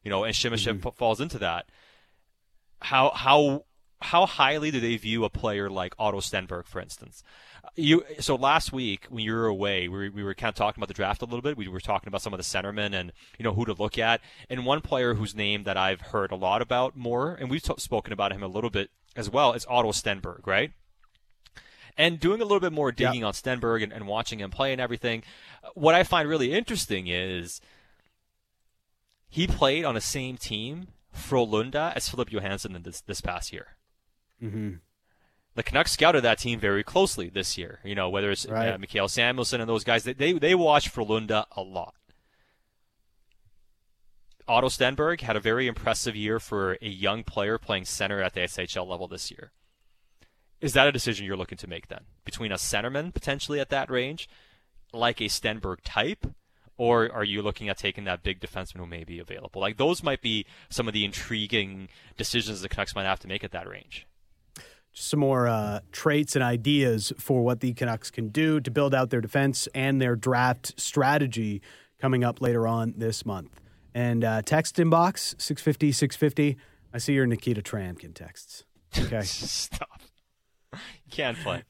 [0.04, 0.88] You know, and Simashev mm-hmm.
[0.88, 1.68] f- falls into that
[2.82, 3.66] how how
[4.02, 7.24] how highly do they view a player like Otto Stenberg, for instance?
[7.64, 10.80] Uh, you so last week when you were away, we, we were kind of talking
[10.80, 11.58] about the draft a little bit.
[11.58, 14.22] We were talking about some of the centermen and you know who to look at.
[14.50, 17.74] And one player whose name that I've heard a lot about more, and we've t-
[17.78, 20.72] spoken about him a little bit as well, is Otto Stenberg, right?
[21.98, 24.80] And doing a little bit more digging on Stenberg and, and watching him play and
[24.80, 25.24] everything,
[25.62, 27.60] uh, what I find really interesting is
[29.28, 33.76] he played on the same team, Frolunda, as Philip Johansson in this, this past year.
[34.42, 34.76] Mm-hmm.
[35.56, 37.80] The Canucks scouted that team very closely this year.
[37.84, 38.70] You know, whether it's Right.
[38.70, 41.96] uh, Mikhail Samuelson and those guys, they, they, they watch Frolunda a lot.
[44.48, 48.42] Otto Stenberg had a very impressive year for a young player playing center at the
[48.42, 49.52] SHL level this year.
[50.60, 52.02] Is that a decision you're looking to make then?
[52.26, 54.28] Between a centerman potentially at that range
[54.92, 56.26] like a Stenberg type,
[56.78, 59.62] or are you looking at taking that big defenseman who may be available?
[59.62, 63.44] Like those might be some of the intriguing decisions the Canucks might have to make
[63.44, 64.08] at that range.
[64.94, 69.10] Some more uh, traits and ideas for what the Canucks can do to build out
[69.10, 71.62] their defense and their draft strategy
[72.00, 73.62] coming up later on this month.
[73.94, 76.58] And uh, text inbox 650 650.
[76.94, 78.64] I see your Nikita Tryamkin texts.
[78.98, 79.22] Okay.
[79.24, 80.02] Stop.
[80.74, 80.80] You
[81.12, 81.64] can't play.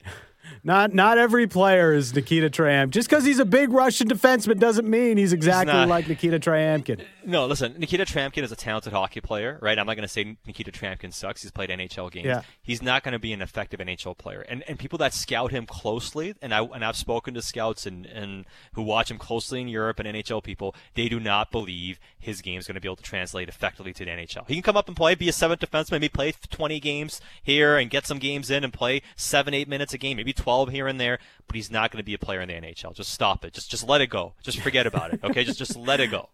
[0.63, 2.91] Not not every player is Nikita Tram.
[2.91, 5.87] Just because he's a big Russian defenseman doesn't mean he's exactly not.
[5.87, 7.03] like Nikita Tryamkin.
[7.25, 9.77] No, listen, Nikita Tryamkin is a talented hockey player, right?
[9.77, 11.41] I'm not going to say Nikita Tryamkin sucks.
[11.41, 12.25] He's played NHL games.
[12.25, 12.41] Yeah.
[12.61, 14.41] He's not going to be an effective NHL player.
[14.41, 18.05] And and people that scout him closely, and I and I've spoken to scouts and,
[18.05, 22.41] and who watch him closely in Europe and NHL people, they do not believe his
[22.41, 24.47] game is going to be able to translate effectively to the NHL.
[24.47, 27.77] He can come up and play, be a seventh defenseman, maybe play 20 games here
[27.77, 30.87] and get some games in and play seven, eight minutes a game, maybe 12 here
[30.87, 32.95] and there, but he's not going to be a player in the NHL.
[32.95, 33.53] Just stop it.
[33.53, 34.33] Just just let it go.
[34.41, 35.19] Just forget about it.
[35.23, 36.29] Okay, just just let it go.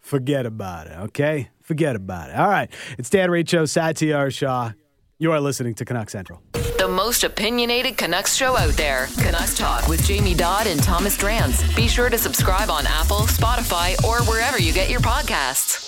[0.00, 1.50] Forget about it, okay?
[1.62, 2.36] Forget about it.
[2.36, 2.70] All right.
[2.96, 4.72] It's Dan Riccio, Satiar Shah.
[5.18, 6.42] You are listening to Canuck Central.
[6.78, 9.08] The most opinionated Canucks show out there.
[9.18, 11.74] Canucks Talk with Jamie Dodd and Thomas Drance.
[11.74, 15.85] Be sure to subscribe on Apple, Spotify, or wherever you get your podcasts.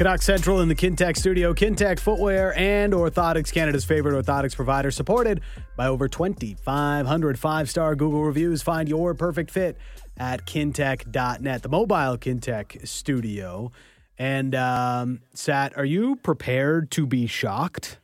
[0.00, 1.52] Canuck Central in the Kintec studio.
[1.52, 5.42] Kintec Footwear and Orthotics, Canada's favorite orthotics provider, supported
[5.76, 8.62] by over 2,500 five star Google reviews.
[8.62, 9.76] Find your perfect fit
[10.16, 13.72] at kintec.net, the mobile Kintec studio.
[14.16, 17.98] And, um, Sat, are you prepared to be shocked?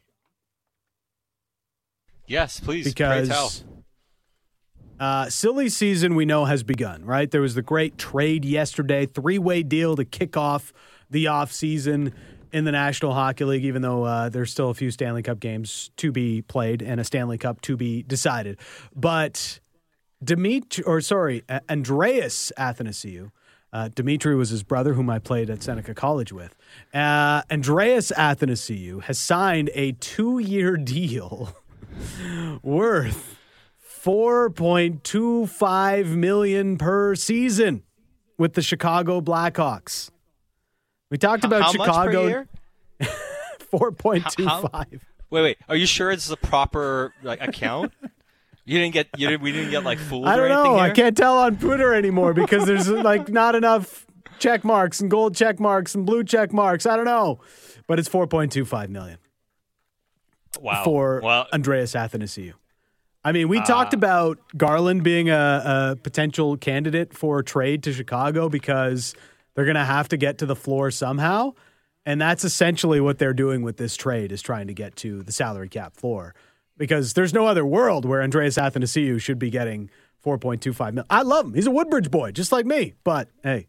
[2.26, 2.84] Yes, please.
[2.84, 3.64] Because
[5.00, 7.30] uh, silly season we know has begun, right?
[7.30, 10.74] There was the great trade yesterday, three way deal to kick off
[11.10, 12.12] the off season
[12.52, 15.90] in the National Hockey League, even though uh, there's still a few Stanley Cup games
[15.96, 18.58] to be played and a Stanley Cup to be decided.
[18.94, 19.60] But
[20.22, 23.30] Dimitri, or sorry, Andreas Athanasiou.
[23.72, 26.56] Uh, Dimitri was his brother, whom I played at Seneca College with.
[26.94, 31.54] Uh, Andreas Athanasiou has signed a two-year deal
[32.62, 33.38] worth
[34.02, 37.82] 4.25 million per season
[38.38, 40.10] with the Chicago Blackhawks.
[41.10, 42.48] We talked about How much per Chicago year?
[43.72, 45.00] 4.25.
[45.30, 45.58] Wait, wait.
[45.68, 47.92] Are you sure it's a proper like account?
[48.64, 50.74] You didn't get you didn't, we didn't get like fooled I don't know.
[50.74, 50.82] here?
[50.84, 54.06] I can't tell on Twitter anymore because there's like not enough
[54.38, 56.86] check marks and gold check marks and blue check marks.
[56.86, 57.40] I don't know.
[57.86, 59.18] But it's 4.25 million
[60.60, 60.82] Wow.
[60.84, 62.54] for well, Andreas Athanasiou.
[63.24, 67.92] I mean, we uh, talked about Garland being a, a potential candidate for trade to
[67.92, 69.14] Chicago because
[69.56, 71.54] they're going to have to get to the floor somehow.
[72.04, 75.32] And that's essentially what they're doing with this trade is trying to get to the
[75.32, 76.36] salary cap floor
[76.76, 79.90] because there's no other world where Andreas Athanasiou should be getting
[80.24, 81.04] 4.25 million.
[81.10, 81.54] I love him.
[81.54, 82.94] He's a Woodbridge boy, just like me.
[83.02, 83.66] But hey,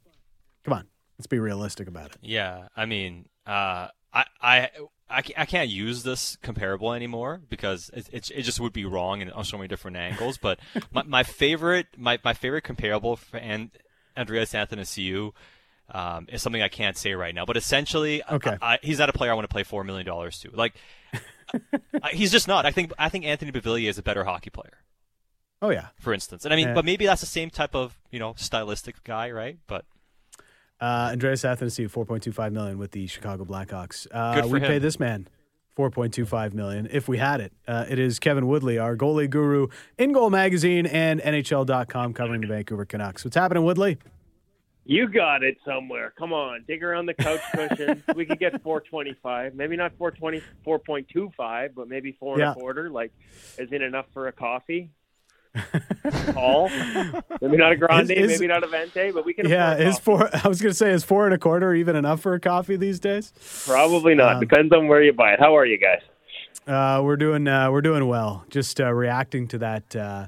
[0.63, 0.87] come on.
[1.17, 2.17] Let's be realistic about it.
[2.21, 2.67] yeah.
[2.75, 4.69] I mean, uh, I I.
[5.09, 9.31] I can't use this comparable anymore because it, it, it just would be wrong in
[9.31, 10.37] on so many different angles.
[10.37, 10.59] But
[10.91, 13.71] my, my favorite my, my favorite comparable for and
[14.17, 15.31] Andreas Athanasiou
[15.91, 17.45] um, is something I can't say right now.
[17.45, 18.57] But essentially, Okay.
[18.61, 20.51] I, I, he's not a player I want to play four million dollars to.
[20.51, 20.75] Like,
[22.03, 22.65] I- he's just not.
[22.65, 24.77] I think I think Anthony Beauvillier is a better hockey player.
[25.61, 25.87] Oh, yeah.
[25.99, 26.45] for instance.
[26.45, 26.73] And I mean, Yeah.
[26.75, 29.57] but maybe that's the same type of you know stylistic guy, right?
[29.67, 29.85] But
[30.79, 34.05] Uh, Andreas Athanasiou, 4.25 million with the Chicago Blackhawks.
[34.11, 34.67] Uh, we him.
[34.67, 35.27] pay this man
[35.75, 37.51] 4.25 million if we had it.
[37.67, 42.85] Uh, it is Kevin Woodley, our goalie guru, InGoal Magazine and NHL.com covering the Vancouver
[42.85, 43.23] Canucks.
[43.25, 43.97] What's happening, Woodley?
[44.87, 46.13] You got it somewhere.
[46.17, 48.01] Come on, dig around the couch cushion.
[48.15, 52.49] we could get 425, maybe not 420, 4.25, but maybe four Yeah.
[52.49, 52.89] and a quarter.
[52.89, 53.11] Like,
[53.57, 54.89] is it enough for a coffee?
[56.33, 56.69] Tall,
[57.41, 59.49] maybe not a grande, Is- is- maybe not a venti, but we can.
[59.49, 60.03] Yeah, is coffee.
[60.03, 60.29] four.
[60.45, 62.75] I was going to say, is four and a quarter even enough for a coffee
[62.77, 63.33] these days?
[63.65, 64.35] Probably not.
[64.35, 65.39] Um, Depends on where you buy it.
[65.39, 66.01] How are you guys?
[66.67, 68.45] Uh, we're doing uh, we're doing well.
[68.49, 70.27] Just uh, reacting to that uh,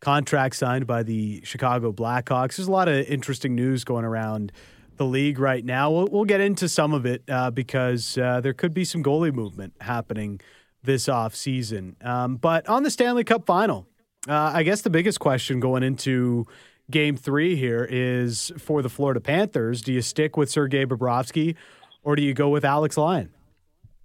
[0.00, 2.56] contract signed by the Chicago Blackhawks.
[2.56, 4.52] There's a lot of interesting news going around
[4.96, 5.90] the league right now.
[5.90, 9.32] We'll, we'll get into some of it uh, because uh, there could be some goalie
[9.32, 10.40] movement happening
[10.82, 11.96] this off season.
[12.02, 13.86] Um, but on the Stanley Cup final,
[14.28, 16.46] uh, I guess the biggest question going into
[16.90, 21.54] Game Three here is for the Florida Panthers: Do you stick with Sergei Bobrovsky
[22.02, 23.30] or do you go with Alex Lyon?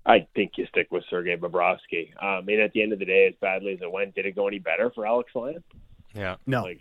[0.06, 2.10] I think you stick with Sergei Bobrovsky.
[2.22, 4.36] I mean, at the end of the day, as badly as it went, did it
[4.36, 5.64] go any better for Alex Lyon?
[6.14, 6.64] Yeah, No.
[6.64, 6.80] Like,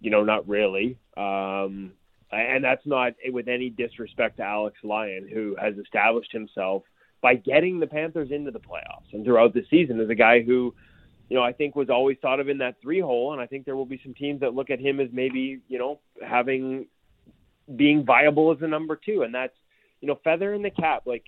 [0.00, 0.98] you know, not really.
[1.16, 1.92] Um,
[2.30, 6.82] and that's not with any disrespect to Alex Lyon, who has established himself
[7.20, 10.74] by getting the Panthers into the playoffs and throughout the season as a guy who,
[11.28, 13.64] you know, I think was always thought of in that three hole, and I think
[13.64, 16.86] there will be some teams that look at him as maybe, you know, having
[17.76, 19.54] being viable as a number two, and that's,
[20.00, 21.02] you know, feather in the cap.
[21.06, 21.24] Like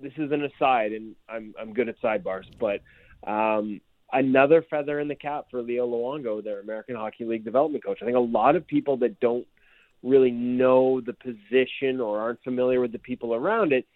[0.00, 2.80] this is an aside, and I'm I'm good at sidebars, but
[3.28, 3.80] um,
[4.16, 7.98] another feather in the cap for Leo Luongo, their American Hockey League development coach.
[8.00, 9.46] I think a lot of people that don't
[10.02, 13.86] really know the position or aren't familiar with the people around it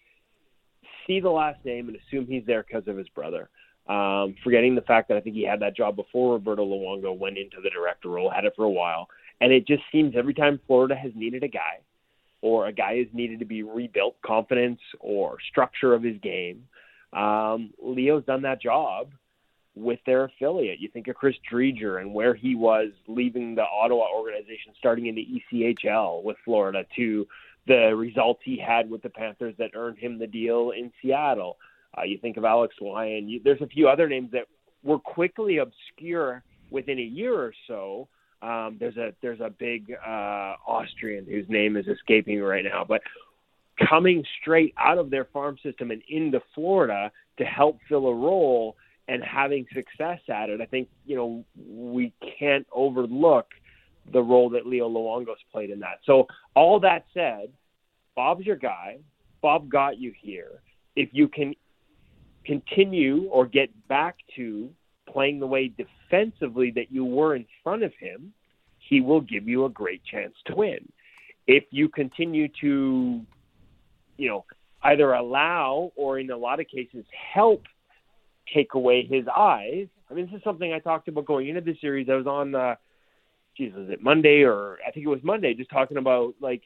[1.07, 3.49] see the last name and assume he's there because of his brother.
[3.89, 7.37] Um, forgetting the fact that I think he had that job before Roberto Luongo went
[7.37, 9.07] into the director role, had it for a while.
[9.41, 11.79] And it just seems every time Florida has needed a guy
[12.41, 16.63] or a guy has needed to be rebuilt confidence or structure of his game,
[17.13, 19.09] um, Leo's done that job
[19.75, 20.79] with their affiliate.
[20.79, 25.15] You think of Chris Driedger and where he was leaving the Ottawa organization, starting in
[25.15, 27.27] the ECHL with Florida, to
[27.67, 31.57] the results he had with the Panthers that earned him the deal in Seattle.
[31.97, 33.29] Uh, you think of Alex Lyon.
[33.29, 34.45] You, there's a few other names that
[34.83, 38.07] were quickly obscure within a year or so.
[38.41, 42.83] Um, there's a there's a big uh, Austrian whose name is escaping me right now,
[42.87, 43.01] but
[43.87, 48.75] coming straight out of their farm system and into Florida to help fill a role
[49.07, 50.61] and having success at it.
[50.61, 53.47] I think you know we can't overlook
[54.11, 55.99] the role that Leo Luongo's played in that.
[56.05, 57.51] So all that said,
[58.15, 58.97] Bob's your guy.
[59.41, 60.61] Bob got you here.
[60.95, 61.55] If you can
[62.45, 64.69] continue or get back to
[65.11, 68.33] playing the way defensively that you were in front of him,
[68.77, 70.91] he will give you a great chance to win.
[71.47, 73.21] If you continue to,
[74.17, 74.45] you know,
[74.83, 77.63] either allow or in a lot of cases help
[78.53, 79.87] take away his eyes.
[80.09, 82.09] I mean, this is something I talked about going into the series.
[82.09, 82.75] I was on, uh,
[83.57, 86.63] geez, was it Monday or I think it was Monday, just talking about like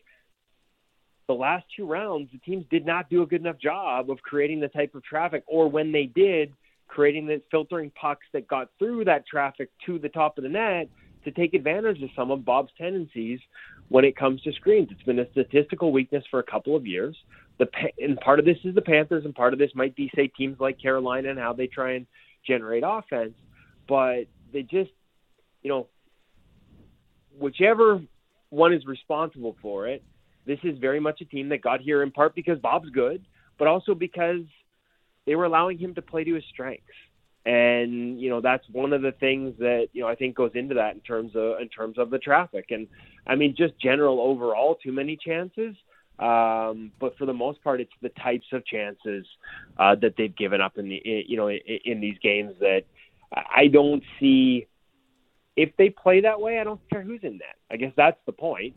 [1.27, 4.59] the last two rounds, the teams did not do a good enough job of creating
[4.59, 6.53] the type of traffic, or when they did,
[6.87, 10.87] creating the filtering pucks that got through that traffic to the top of the net
[11.23, 13.39] to take advantage of some of Bob's tendencies
[13.89, 14.87] when it comes to screens.
[14.91, 17.15] It's been a statistical weakness for a couple of years.
[17.57, 17.67] The
[17.99, 20.59] and part of this is the Panthers, and part of this might be say teams
[20.59, 22.05] like Carolina and how they try and
[22.45, 23.33] generate offense.
[23.87, 24.91] But they just,
[25.61, 25.87] you know,
[27.37, 28.01] whichever
[28.49, 30.03] one is responsible for it,
[30.45, 33.25] this is very much a team that got here in part because Bob's good,
[33.57, 34.41] but also because
[35.25, 36.83] they were allowing him to play to his strengths.
[37.45, 40.75] And you know that's one of the things that you know I think goes into
[40.75, 42.87] that in terms of in terms of the traffic and
[43.27, 45.75] I mean just general overall too many chances
[46.19, 49.25] um, but for the most part, it's the types of chances
[49.77, 52.83] uh, that they've given up in the you know in, in these games that
[53.33, 54.67] I don't see.
[55.55, 57.55] If they play that way, I don't care who's in that.
[57.71, 58.75] I guess that's the point.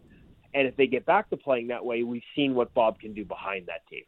[0.55, 3.25] And if they get back to playing that way, we've seen what Bob can do
[3.25, 4.05] behind that team.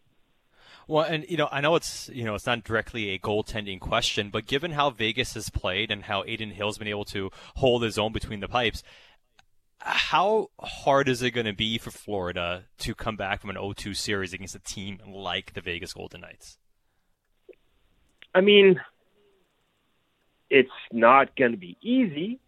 [0.87, 4.31] Well, and you know, I know it's you know it's not directly a goaltending question,
[4.31, 7.99] but given how Vegas has played and how Adin Hill's been able to hold his
[7.99, 8.83] own between the pipes,
[9.81, 13.97] how hard is it going to be for Florida to come back from an 0-2
[13.97, 16.59] series against a team like the Vegas Golden Knights?
[18.35, 18.81] I mean,
[20.51, 22.40] it's not going to be easy,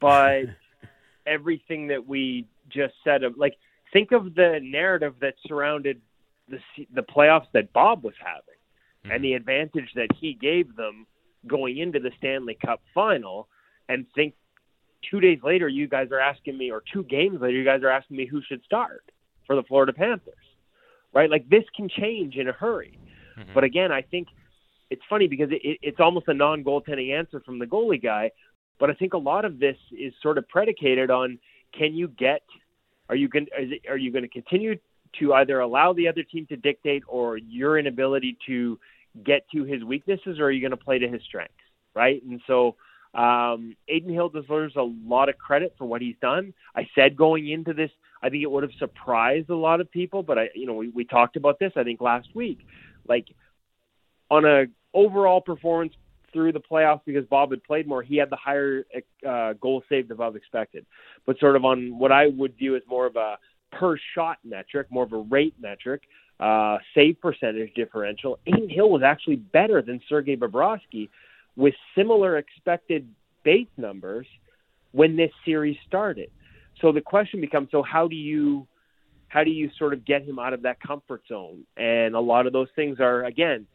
[0.00, 0.44] but
[1.26, 3.56] everything that we just said of like
[3.92, 6.00] think of the narrative that surrounded
[6.48, 6.58] the
[6.92, 8.40] the playoffs that Bob was having
[9.04, 9.10] mm-hmm.
[9.10, 11.06] and the advantage that he gave them
[11.46, 13.48] going into the Stanley Cup final
[13.88, 14.34] and think
[15.10, 17.90] two days later, you guys are asking me, or two games later, you guys are
[17.90, 19.04] asking me who should start
[19.46, 20.34] for the Florida Panthers,
[21.12, 21.30] right?
[21.30, 22.98] Like this can change in a hurry.
[23.38, 23.52] Mm-hmm.
[23.54, 24.28] But again, I think
[24.90, 28.30] it's funny because it, it's almost a non-goaltending answer from the goalie guy.
[28.78, 31.38] But I think a lot of this is sort of predicated on
[31.76, 32.42] can you get
[33.08, 33.46] are you going
[33.88, 34.76] are you going to continue
[35.20, 38.78] to either allow the other team to dictate or your inability to
[39.24, 41.54] get to his weaknesses, or are you going to play to his strengths,
[41.94, 42.22] right?
[42.24, 42.74] And so
[43.14, 46.52] um, Adin Hill deserves a lot of credit for what he's done.
[46.74, 47.90] I said going into this,
[48.22, 50.88] I think it would have surprised a lot of people, but I, you know, we,
[50.88, 52.58] we talked about this, I think last week,
[53.06, 53.26] like
[54.30, 55.94] on a overall performance
[56.32, 58.84] through the playoffs because Bob had played more, he had the higher
[59.26, 60.84] uh, goal saved above expected.
[61.26, 63.36] But sort of on what I would view as more of a
[63.70, 66.02] per shot metric, more of a rate metric,
[66.40, 71.08] uh, save percentage differential, Adin Hill was actually better than Sergei Bobrovsky
[71.56, 73.08] with similar expected
[73.44, 74.26] base numbers
[74.92, 76.30] when this series started.
[76.80, 78.66] So the question becomes: so how do you
[79.28, 81.64] how do you sort of get him out of that comfort zone?
[81.76, 83.66] And a lot of those things are again,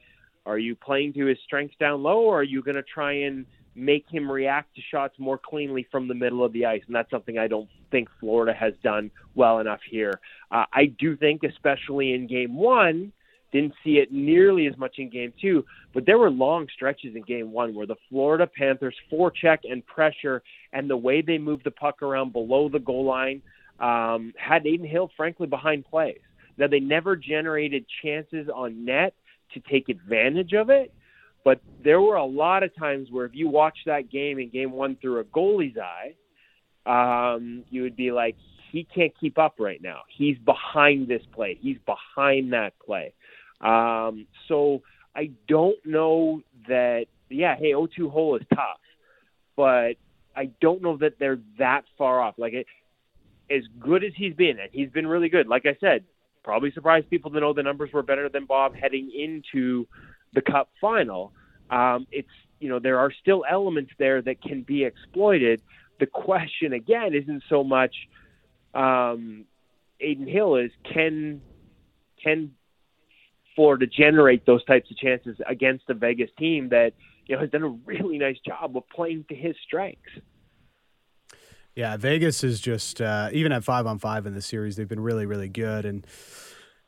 [0.45, 3.45] are you playing to his strengths down low, or are you going to try and
[3.75, 7.09] make him react to shots more cleanly from the middle of the ice, and that's
[7.09, 10.19] something I don't think Florida has done well enough here.
[10.51, 13.11] Uh, I do think, especially in Game One,
[13.52, 17.24] didn't see it nearly as much in Game Two, but there were long stretches in
[17.24, 20.41] Game One where the Florida Panthers forecheck and pressure,
[20.74, 23.41] and the way they moved the puck around below the goal line,
[23.80, 26.20] um, had Adin Hill frankly behind plays.
[26.58, 29.14] Now they never generated chances on net
[29.54, 30.93] to take advantage of it
[31.43, 34.72] but there were a lot of times where if you watch that game in game
[34.72, 36.14] one through a goalie's eye,
[36.86, 38.36] um, you would be like,
[38.72, 40.02] he can't keep up right now.
[40.16, 41.58] He's behind this play.
[41.60, 43.14] He's behind that play.
[43.62, 44.82] Um, so
[45.16, 47.05] I don't know that.
[47.30, 48.80] Yeah, hey, O2 hole is tough,
[49.55, 49.93] but
[50.36, 52.36] I don't know that they're that far off.
[52.38, 52.66] Like it,
[53.51, 55.47] as good as he's been, and he's been really good.
[55.47, 56.05] Like I said,
[56.43, 59.88] probably surprised people to know the numbers were better than Bob heading into
[60.34, 61.34] the Cup final.
[61.70, 62.30] Um, it's
[62.60, 65.62] you know there are still elements there that can be exploited.
[65.99, 67.95] The question again isn't so much
[68.74, 69.45] um,
[70.01, 71.41] Adin Hill is can
[72.24, 72.51] can
[73.60, 76.93] Florida generate those types of chances against a Vegas team that
[77.26, 79.99] you know has done a really nice job of playing to his strengths.
[81.76, 85.01] Yeah, Vegas is just uh, even at five on five in the series, they've been
[85.01, 86.07] really, really good and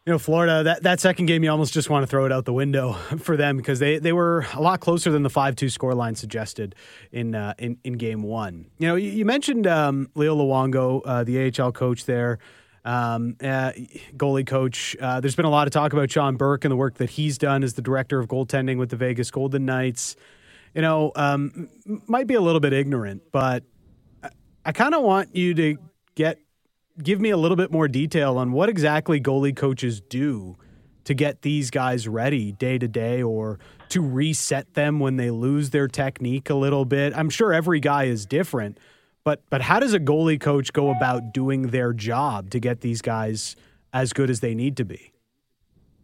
[0.05, 2.45] you know, Florida, that, that second game, you almost just want to throw it out
[2.45, 5.65] the window for them because they, they were a lot closer than the 5 2
[5.67, 6.74] scoreline suggested
[7.11, 8.65] in, uh, in in game one.
[8.80, 12.39] You know, you, you mentioned um, Leo Luongo, uh, the AHL coach there,
[12.86, 13.71] um, uh,
[14.15, 14.95] goalie coach.
[14.99, 17.38] Uh, there's been a lot of talk about Sean Burke and the work that he's
[17.38, 20.15] done as the director of goaltending with the Vegas Golden Knights.
[20.73, 21.69] You know, um,
[22.07, 23.63] might be a little bit ignorant, but
[24.23, 24.29] I,
[24.65, 25.77] I kind of want you to
[26.15, 26.39] get
[27.01, 30.57] give me a little bit more detail on what exactly goalie coaches do
[31.03, 33.59] to get these guys ready day to day or
[33.89, 37.15] to reset them when they lose their technique a little bit.
[37.15, 38.77] I'm sure every guy is different,
[39.24, 43.01] but but how does a goalie coach go about doing their job to get these
[43.01, 43.55] guys
[43.93, 45.11] as good as they need to be?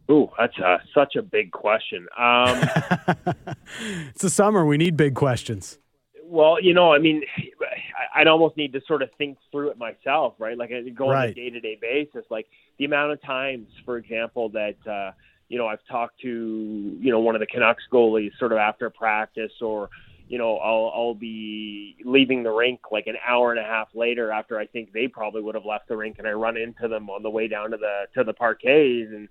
[0.09, 2.07] Ooh, that's a, such a big question.
[2.17, 2.47] Um,
[4.09, 4.65] it's the summer.
[4.65, 5.79] We need big questions.
[6.23, 7.23] Well, you know, I mean,
[8.15, 10.57] I'd almost need to sort of think through it myself, right?
[10.57, 11.25] Like go right.
[11.25, 12.25] on a day to day basis.
[12.29, 12.47] Like
[12.77, 15.11] the amount of times, for example, that uh,
[15.49, 18.89] you know I've talked to you know one of the Canucks goalies sort of after
[18.89, 19.89] practice, or
[20.27, 24.31] you know I'll I'll be leaving the rink like an hour and a half later
[24.31, 27.09] after I think they probably would have left the rink, and I run into them
[27.09, 29.29] on the way down to the to the parquets and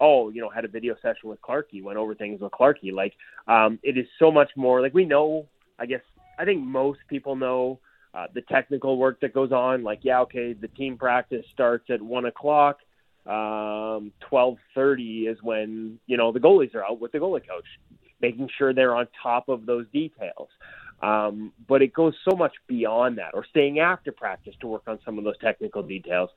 [0.00, 2.92] oh, you know, had a video session with Clarky, went over things with Clarky.
[2.92, 3.14] Like,
[3.48, 4.80] um, it is so much more.
[4.80, 5.46] Like we know,
[5.78, 6.02] I guess
[6.38, 7.78] I think most people know
[8.14, 9.82] uh, the technical work that goes on.
[9.82, 12.78] Like, yeah, okay, the team practice starts at one o'clock.
[13.26, 17.64] Um, Twelve thirty is when you know the goalies are out with the goalie coach,
[18.20, 20.48] making sure they're on top of those details.
[21.02, 24.98] Um, but it goes so much beyond that, or staying after practice to work on
[25.04, 26.30] some of those technical details.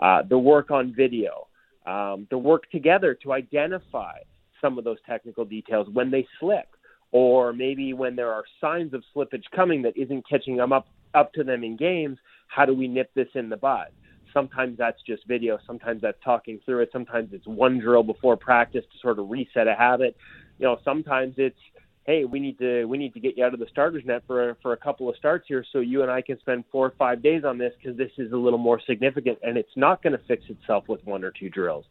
[0.00, 1.48] Uh, the work on video,
[1.86, 4.18] um, the work together to identify
[4.60, 6.66] some of those technical details when they slip
[7.12, 11.32] or maybe when there are signs of slippage coming that isn't catching them up up
[11.32, 12.18] to them in games,
[12.48, 13.86] how do we nip this in the bud?
[14.34, 18.84] Sometimes that's just video, sometimes that's talking through it, sometimes it's one drill before practice
[18.92, 20.14] to sort of reset a habit.
[20.58, 21.58] You know, sometimes it's
[22.06, 24.56] hey, we need to we need to get you out of the starters net for
[24.62, 27.22] for a couple of starts here, so you and I can spend four or five
[27.22, 30.20] days on this because this is a little more significant, and it's not going to
[30.26, 31.84] fix itself with one or two drills.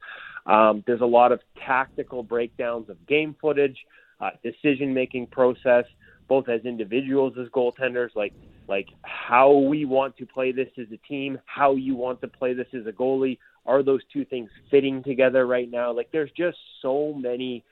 [0.46, 3.78] Um, there's a lot of tactical breakdowns of game footage
[4.20, 5.86] uh, decision making process,
[6.28, 8.34] both as individuals as goaltenders, like
[8.68, 12.54] like how we want to play this as a team, how you want to play
[12.54, 13.38] this as a goalie.
[13.66, 15.92] Are those two things fitting together right now?
[15.92, 17.64] Like there's just so many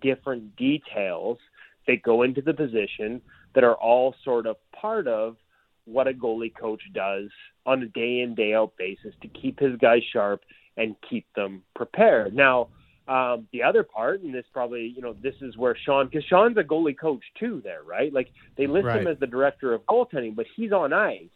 [0.00, 1.38] different details
[1.86, 3.20] that go into the position
[3.54, 5.36] that are all sort of part of
[5.84, 7.30] what a goalie coach does
[7.64, 10.42] on a day in day out basis to keep his guys sharp
[10.76, 12.34] and keep them prepared.
[12.34, 12.68] Now,
[13.08, 16.56] um, the other part, and this probably, you know, this is where Sean, because Sean's
[16.56, 18.12] a goalie coach too, there, right?
[18.12, 19.00] Like they list right.
[19.00, 21.28] him as the director of goaltending, but he's on ice.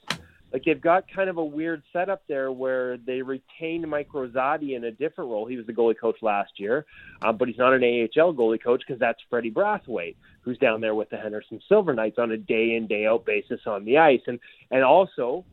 [0.53, 4.85] Like they've got kind of a weird setup there where they retained Mike Rosati in
[4.85, 5.47] a different role.
[5.47, 6.87] He was the goalie coach last year,
[7.23, 10.95] um, but he's not an AHL goalie coach because that's Freddie Brathwaite, who's down there
[10.95, 14.23] with the Henderson Silver Knights on a day in day out basis on the ice,
[14.27, 14.41] and
[14.71, 15.45] and also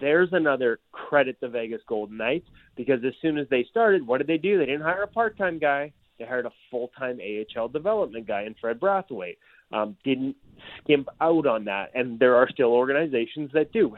[0.00, 4.26] there's another credit the Vegas Golden Knights because as soon as they started, what did
[4.26, 4.58] they do?
[4.58, 5.92] They didn't hire a part-time guy.
[6.18, 9.36] They hired a full-time AHL development guy in Fred Brathwaite.
[9.72, 10.36] Um, didn't
[10.78, 13.96] skimp out on that, and there are still organizations that do.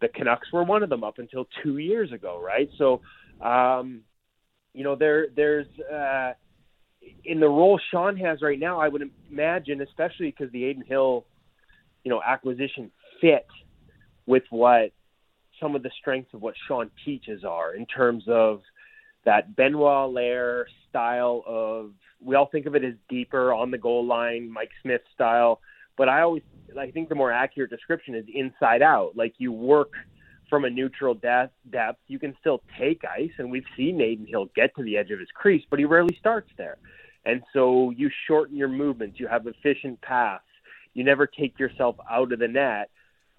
[0.00, 2.68] The Canucks were one of them up until two years ago, right?
[2.78, 3.00] So,
[3.40, 4.00] um,
[4.72, 6.32] you know, there there's uh,
[7.24, 8.80] in the role Sean has right now.
[8.80, 11.24] I would imagine, especially because the Adin Hill
[12.04, 12.90] you know, acquisition
[13.20, 13.46] fit
[14.26, 14.92] with what
[15.60, 18.60] some of the strengths of what Sean teaches are in terms of
[19.24, 24.06] that Benoit Allaire style of we all think of it as deeper on the goal
[24.06, 25.60] line, Mike Smith style,
[25.96, 26.42] but I always
[26.78, 29.12] I think the more accurate description is inside out.
[29.14, 29.92] Like you work
[30.48, 34.48] from a neutral depth, depth, you can still take ice, and we've seen Adin Hill
[34.54, 36.76] get to the edge of his crease, but he rarely starts there.
[37.24, 40.44] And so you shorten your movements, you have efficient paths,
[40.92, 42.90] you never take yourself out of the net.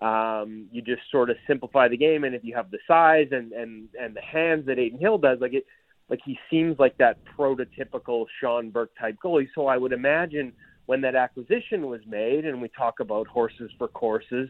[0.02, 3.54] Um, you just sort of simplify the game, and if you have the size and
[3.54, 5.66] and and the hands that Adin Hill does, like it,
[6.10, 9.48] like he seems like that prototypical Sean Burke type goalie.
[9.56, 10.52] So I would imagine
[10.86, 14.50] when that acquisition was made, and we talk about horses for courses,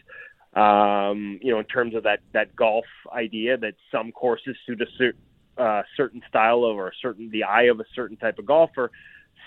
[0.55, 4.85] um, you know, in terms of that that golf idea that some courses suit a
[4.97, 5.13] cer-
[5.57, 8.91] uh, certain style of or a certain the eye of a certain type of golfer.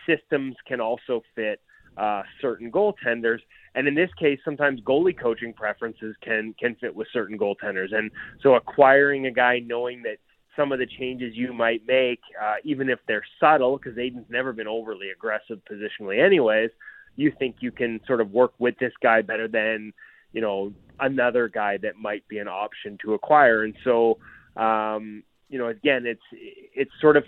[0.06, 1.60] Systems can also fit
[1.96, 3.40] uh, certain goaltenders,
[3.74, 7.94] and in this case, sometimes goalie coaching preferences can can fit with certain goaltenders.
[7.94, 8.10] And
[8.42, 10.18] so, acquiring a guy knowing that
[10.56, 14.52] some of the changes you might make, uh, even if they're subtle, because Adin's never
[14.52, 16.70] been overly aggressive positionally, anyways.
[17.16, 19.92] You think you can sort of work with this guy better than
[20.32, 23.64] you know another guy that might be an option to acquire.
[23.64, 24.18] And so,
[24.56, 27.24] um, you know, again, it's it's sort of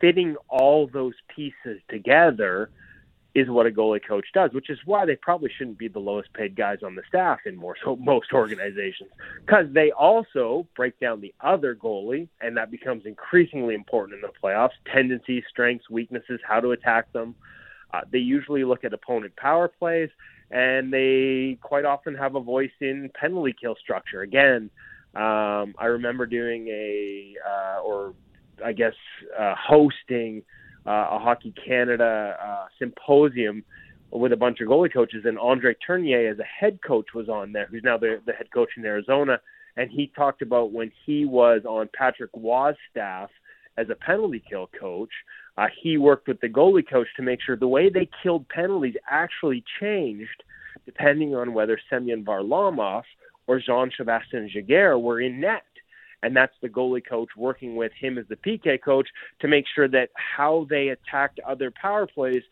[0.00, 2.70] fitting all those pieces together
[3.34, 6.32] is what a goalie coach does, which is why they probably shouldn't be the lowest
[6.34, 9.10] paid guys on the staff in more, so most organizations,
[9.44, 14.32] because they also break down the other goalie, and that becomes increasingly important in the
[14.42, 17.34] playoffs: tendencies, strengths, weaknesses, how to attack them.
[17.92, 20.10] Uh, they usually look at opponent power plays
[20.50, 24.22] and they quite often have a voice in penalty kill structure.
[24.22, 24.70] Again,
[25.14, 28.14] um, I remember doing a, uh, or
[28.64, 28.94] I guess
[29.38, 30.42] uh, hosting
[30.90, 33.64] a Hockey Canada uh, symposium
[34.10, 37.52] with a bunch of goalie coaches, and Andre Tourigny, as a head coach, was on
[37.52, 39.40] there, who's now the, the head coach in Arizona,
[39.76, 43.30] and he talked about when he was on Patrick Roy's staff
[43.76, 45.10] as a penalty kill coach,
[45.56, 48.94] uh, he worked with the goalie coach to make sure the way they killed penalties
[49.10, 50.42] actually changed
[50.84, 53.02] depending on whether Semyon Varlamov
[53.46, 55.62] or Jean-Sebastien Giguère were in net.
[56.24, 59.08] And that's the goalie coach working with him as the PK coach
[59.40, 62.42] to make sure that how they attacked other power plays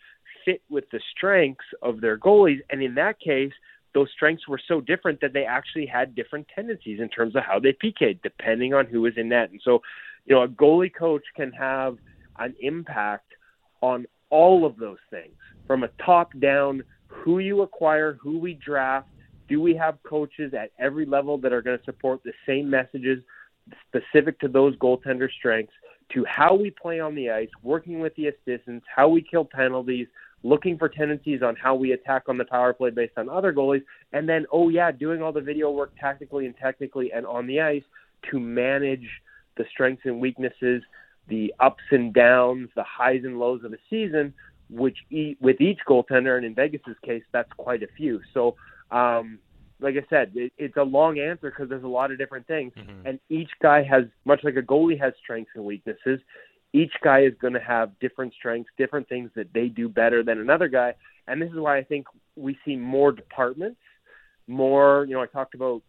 [0.44, 2.60] fit with the strengths of their goalies.
[2.70, 3.52] And in that case,
[3.94, 7.58] those strengths were so different that they actually had different tendencies in terms of how
[7.58, 9.50] they PK'd, depending on who was in net.
[9.50, 9.82] And so,
[10.26, 11.96] you know, a goalie coach can have–
[12.38, 13.32] an impact
[13.80, 15.34] on all of those things
[15.66, 19.08] from a top down who you acquire, who we draft,
[19.48, 23.22] do we have coaches at every level that are going to support the same messages
[23.88, 25.72] specific to those goaltender strengths,
[26.12, 30.06] to how we play on the ice, working with the assistants, how we kill penalties,
[30.42, 33.82] looking for tendencies on how we attack on the power play based on other goalies,
[34.12, 37.60] and then, oh, yeah, doing all the video work tactically and technically and on the
[37.60, 37.84] ice
[38.30, 39.08] to manage
[39.56, 40.82] the strengths and weaknesses
[41.28, 44.34] the ups and downs, the highs and lows of the season,
[44.70, 48.20] which e- with each goaltender, and in Vegas's case, that's quite a few.
[48.34, 48.56] So,
[48.90, 49.38] um,
[49.82, 52.72] like I said, it, it's a long answer because there's a lot of different things,
[52.76, 53.06] mm-hmm.
[53.06, 56.20] and each guy has, much like a goalie has strengths and weaknesses.
[56.72, 60.38] Each guy is going to have different strengths, different things that they do better than
[60.38, 60.94] another guy,
[61.28, 62.06] and this is why I think
[62.36, 63.80] we see more departments,
[64.46, 65.04] more.
[65.08, 65.82] You know, I talked about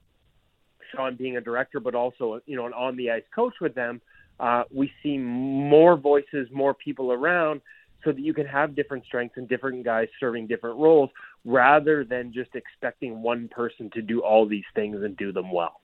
[0.93, 4.01] Sean being a director, but also you know an on the ice coach with them
[4.39, 7.61] uh, we see more voices, more people around,
[8.03, 11.09] so that you can have different strengths and different guys serving different roles,
[11.45, 15.81] rather than just expecting one person to do all these things and do them well.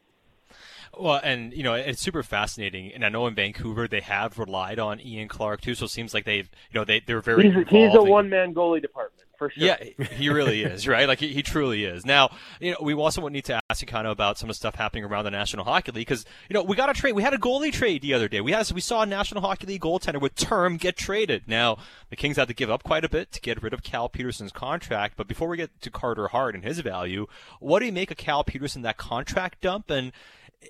[0.97, 4.79] Well, and you know it's super fascinating, and I know in Vancouver they have relied
[4.79, 7.51] on Ian Clark too, so it seems like they've, you know, they they're very.
[7.51, 9.63] He's, he's a one man goalie department for sure.
[9.63, 9.77] Yeah,
[10.11, 11.07] he really is, right?
[11.07, 12.05] Like he, he truly is.
[12.05, 12.29] Now,
[12.59, 14.75] you know, we also need to ask you kind of about some of the stuff
[14.75, 17.13] happening around the National Hockey League because you know we got a trade.
[17.13, 18.41] We had a goalie trade the other day.
[18.41, 21.47] We had we saw a National Hockey League goaltender with term get traded.
[21.47, 21.77] Now
[22.09, 24.51] the Kings had to give up quite a bit to get rid of Cal Petersen's
[24.51, 25.15] contract.
[25.17, 27.25] But before we get to Carter Hart and his value,
[27.59, 29.89] what do you make of Cal Petersen that contract dump?
[29.89, 30.11] And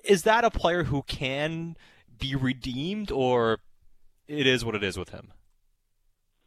[0.04, 1.76] is that a player who can
[2.18, 3.58] be redeemed, or
[4.28, 5.32] it is what it is with him?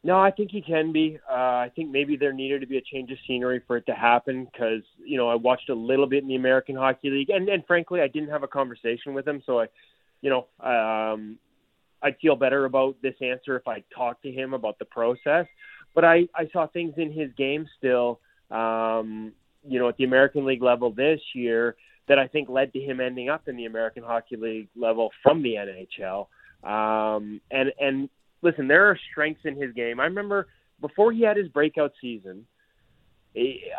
[0.06, 1.18] No, I think he can be.
[1.30, 3.94] Uh, I think maybe there needed to be a change of scenery for it to
[3.94, 7.48] happen because you know I watched a little bit in the American Hockey League, and
[7.48, 9.68] and frankly, I didn't have a conversation with him, so I,
[10.22, 11.38] you know, um,
[12.02, 15.46] I'd feel better about this answer if I talked to him about the process.
[15.96, 18.20] But I I saw things in his game still,
[18.52, 19.32] um,
[19.66, 21.78] you know, at the American League level this year
[22.10, 25.42] that I think led to him ending up in the American Hockey League level from
[25.42, 26.28] the NHL.
[26.70, 28.10] Um, and and
[28.44, 30.00] listen, there are strengths in his game.
[30.00, 30.48] I remember
[30.82, 32.46] before he had his breakout season,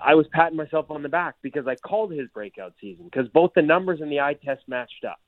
[0.03, 3.53] I was patting myself on the back because I called his breakout season because both
[3.55, 5.21] the numbers and the eye test matched up.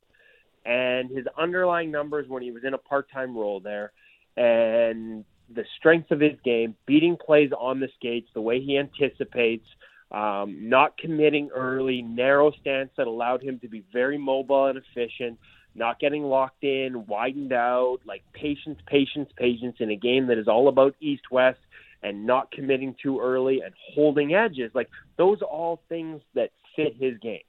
[0.64, 3.93] And his underlying numbers when he was in a part time role there
[4.37, 5.24] and
[5.55, 9.66] the strength of his game, beating plays on the skates, the way he anticipates,
[10.11, 15.39] um, not committing early, narrow stance that allowed him to be very mobile and efficient,
[15.77, 20.49] not getting locked in, widened out, like patience, patience, patience in a game that is
[20.49, 21.59] all about east west
[22.03, 24.70] and not committing too early and holding edges.
[24.74, 27.41] Like those are all things that fit his game.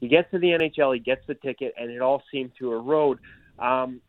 [0.00, 3.18] He gets to the NHL, he gets the ticket, and it all seemed to erode.
[3.58, 4.00] Um,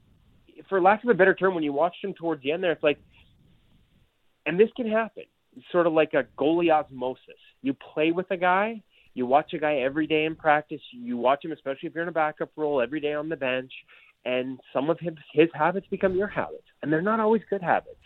[0.67, 2.83] for lack of a better term, when you watched him towards the end there, it's
[2.83, 2.99] like,
[4.45, 5.23] and this can happen.
[5.55, 7.39] It's sort of like a goalie osmosis.
[7.61, 8.83] You play with a guy,
[9.17, 12.09] you watch a guy every day in practice, you watch him, especially if you're in
[12.09, 13.71] a backup role, every day on the bench,
[14.25, 17.99] and some of his, his habits become your habits, and they're not always good habits.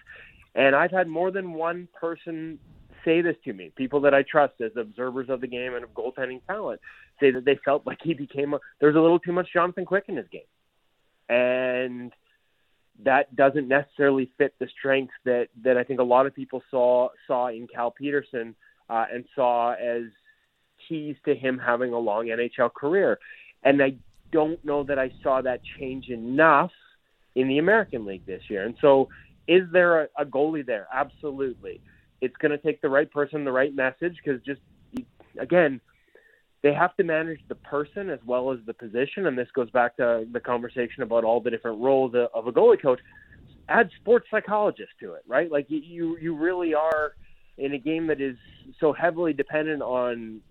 [0.55, 2.59] And I've had more than one person
[3.03, 5.91] say this to me, people that I trust as observers of the game and of
[5.91, 6.79] goaltending talent,
[7.19, 10.05] say that they felt like he became a, there's a little too much Jonathan Quick
[10.07, 10.41] in his game.
[11.29, 12.11] And
[13.03, 17.09] that doesn't necessarily fit the strengths that, that I think a lot of people saw
[17.25, 18.53] saw in Cal Petersen
[18.89, 20.03] uh, and saw as
[20.91, 23.17] keys to him having a long NHL career.
[23.63, 23.95] And I
[24.33, 26.71] don't know that I saw that change enough
[27.35, 28.65] in the American League this year.
[28.65, 29.07] And so
[29.47, 30.87] is there a, a goalie there?
[30.93, 31.79] Absolutely.
[32.19, 34.59] It's going to take the right person, the right message, because just
[35.39, 35.79] again,
[36.61, 39.27] they have to manage the person as well as the position.
[39.27, 42.81] And this goes back to the conversation about all the different roles of a goalie
[42.81, 42.99] coach.
[43.69, 45.49] Add sports psychologist to it, right?
[45.49, 47.13] Like you, you really are
[47.57, 48.35] in a game that is
[48.79, 50.41] so heavily dependent on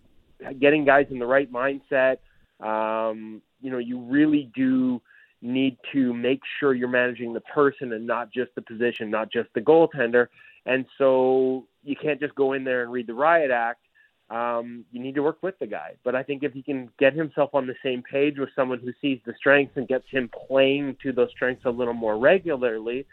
[0.61, 2.19] getting guys in the right mindset.
[2.61, 5.01] Um, you know, you really do
[5.43, 9.49] need to make sure you're managing the person and not just the position, not just
[9.55, 10.27] the goaltender.
[10.67, 13.81] And so you can't just go in there and read the riot act.
[14.29, 15.95] Um, you need to work with the guy.
[16.05, 18.93] But I think if he can get himself on the same page with someone who
[19.01, 23.07] sees the strengths and gets him playing to those strengths a little more regularly,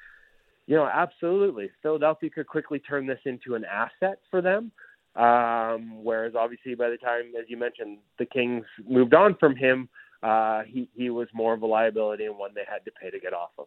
[0.67, 1.71] you know, absolutely.
[1.82, 4.71] Philadelphia could quickly turn this into an asset for them.
[5.18, 9.89] Um, whereas obviously by the time, as you mentioned, the Kings moved on from him,
[10.22, 13.20] uh, he he was more of a liability and one they had to pay to
[13.20, 13.65] get off of.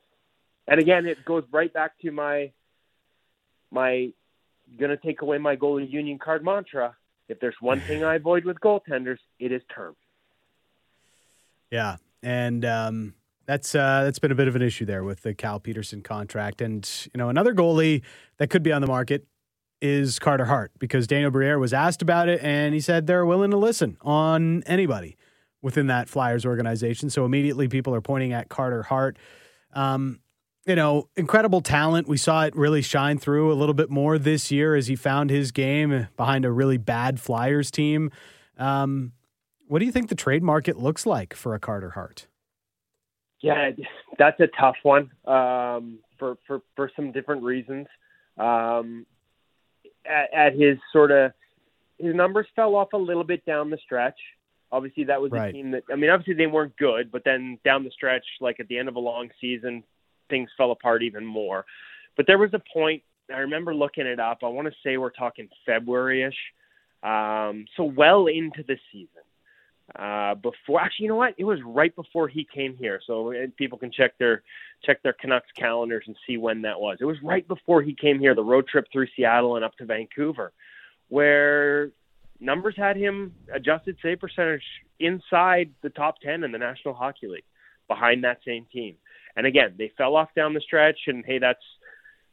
[0.69, 2.53] And again, it goes right back to my
[3.73, 4.13] my
[4.79, 6.97] gonna take away my goalie union card mantra.
[7.29, 9.97] If there's one thing I avoid with goaltenders, it is term.
[11.71, 13.15] Yeah, and um,
[13.47, 16.61] that's uh, that's been a bit of an issue there with the Cal Petersen contract,
[16.61, 18.03] and you know another goalie
[18.39, 19.27] that could be on the market
[19.81, 23.51] is Carter Hart because Daniel Briere was asked about it, and he said they're willing
[23.51, 25.17] to listen on anybody
[25.63, 27.11] within that Flyers organization.
[27.11, 29.19] So immediately people are pointing at Carter Hart.
[29.73, 30.21] Um,
[30.67, 32.07] you know, incredible talent.
[32.07, 35.31] We saw it really shine through a little bit more this year as he found
[35.31, 38.11] his game behind a really bad Flyers team.
[38.59, 39.13] Um,
[39.67, 42.27] what do you think the trade market looks like for a Carter Hart?
[43.41, 43.71] Yeah,
[44.19, 47.87] that's a tough one um, for, for, for some different reasons.
[48.37, 49.07] Um,
[50.07, 51.33] at, at his sort of
[51.99, 54.19] his numbers fell off a little bit down the stretch.
[54.73, 55.49] Obviously, that was right.
[55.49, 58.61] a team that I mean, obviously they weren't good, but then down the stretch, like
[58.61, 59.83] at the end of a long season,
[60.29, 61.67] things fell apart even more.
[62.17, 64.39] But there was a point I remember looking it up.
[64.43, 66.35] I want to say we're talking February-ish,
[67.03, 69.23] um, so well into the season.
[69.99, 71.35] Uh, before actually, you know what?
[71.37, 74.43] It was right before he came here, so people can check their
[74.85, 76.99] check their Canucks calendars and see when that was.
[77.01, 79.85] It was right before he came here, the road trip through Seattle and up to
[79.85, 80.53] Vancouver,
[81.09, 81.91] where
[82.39, 84.63] numbers had him adjusted save percentage
[85.01, 87.45] inside the top 10 in the National Hockey League
[87.89, 88.97] behind that same team.
[89.37, 91.63] And again, they fell off down the stretch and hey, that's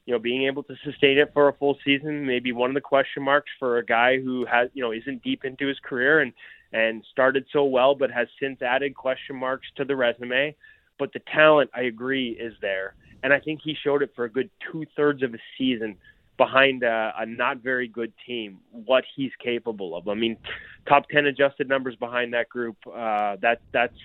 [0.07, 2.81] you know, being able to sustain it for a full season, maybe one of the
[2.81, 6.31] question marks for a guy who has, you know, isn't deep into his career and
[6.73, 10.55] and started so well, but has since added question marks to the resume.
[10.99, 14.29] But the talent, I agree, is there, and I think he showed it for a
[14.29, 15.95] good two thirds of a season
[16.37, 20.07] behind a, a not very good team what he's capable of.
[20.07, 20.37] I mean,
[20.87, 22.77] top ten adjusted numbers behind that group.
[22.87, 23.97] Uh, that that's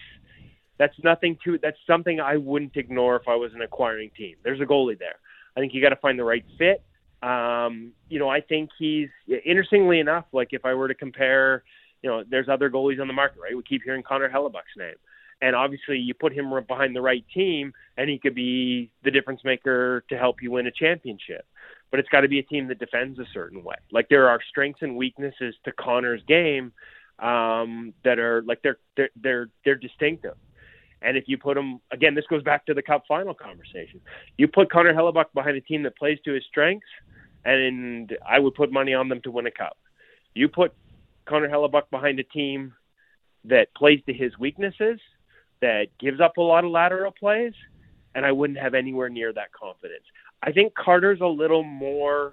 [0.79, 1.59] that's nothing to.
[1.63, 4.37] That's something I wouldn't ignore if I was an acquiring team.
[4.43, 5.17] There's a goalie there.
[5.57, 6.83] I think you got to find the right fit.
[7.23, 9.09] Um, you know, I think he's
[9.45, 10.25] interestingly enough.
[10.33, 11.63] Like if I were to compare,
[12.03, 13.57] you know, there's other goalies on the market, right?
[13.57, 14.95] We keep hearing Connor Hellebuyck's name.
[15.41, 19.41] And obviously you put him behind the right team and he could be the difference
[19.45, 21.47] maker to help you win a championship.
[21.91, 23.75] But it's got to be a team that defends a certain way.
[23.91, 26.73] Like there are strengths and weaknesses to connor's game
[27.19, 30.37] um, that are like they're they're they're they're distinctive.
[31.03, 34.01] And if you put him again this goes back to the cup final conversation.
[34.39, 36.87] You put connor Hellebuyck behind a team that plays to his strengths
[37.45, 39.77] and i would put money on them to win a cup.
[40.35, 40.73] You put
[41.33, 42.75] Connor Hellebuyck behind a team
[43.45, 45.01] that plays to his weaknesses,
[45.63, 47.55] that gives up a lot of lateral plays,
[48.15, 50.05] and I wouldn't have anywhere near that confidence.
[50.43, 52.33] I think Carter's a little more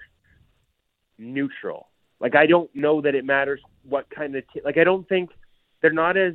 [1.17, 1.87] neutral.
[2.19, 5.29] Like I don't know that it matters what kind of t- like I don't think
[5.81, 6.33] they're not as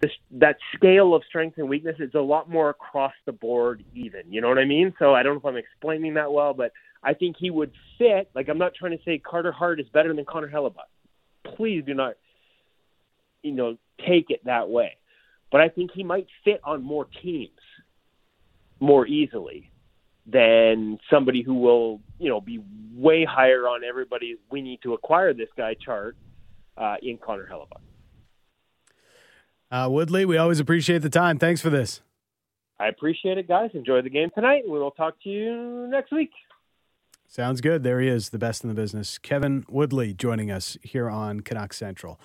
[0.00, 4.32] this that scale of strength and weakness is a lot more across the board even.
[4.32, 4.94] You know what I mean?
[5.00, 6.70] So I don't know if I'm explaining that well, but
[7.02, 8.30] I think he would fit.
[8.34, 10.86] Like I'm not trying to say Carter Hart is better than Connor Hellebuyck.
[11.56, 12.14] Please do not
[13.42, 13.76] you know
[14.06, 14.96] take it that way.
[15.50, 17.50] But I think he might fit on more teams
[18.78, 19.70] more easily
[20.26, 22.62] than somebody who will, you know, be
[22.94, 26.16] way higher on everybody's We need to acquire this guy chart
[26.76, 27.82] uh, in Connor Hellebuyck.
[29.70, 31.38] Uh, Woodley, we always appreciate the time.
[31.38, 32.00] Thanks for this.
[32.78, 33.70] I appreciate it, guys.
[33.74, 34.62] Enjoy the game tonight.
[34.66, 36.30] We will talk to you next week.
[37.32, 37.84] Sounds good.
[37.84, 39.16] There he is, the best in the business.
[39.16, 42.18] Kevin Woodley joining us here on Canuck Central.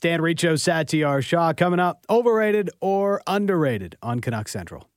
[0.00, 2.06] Dan Riccio, Satiar Shah coming up.
[2.08, 4.88] Overrated or underrated on Canuck Central?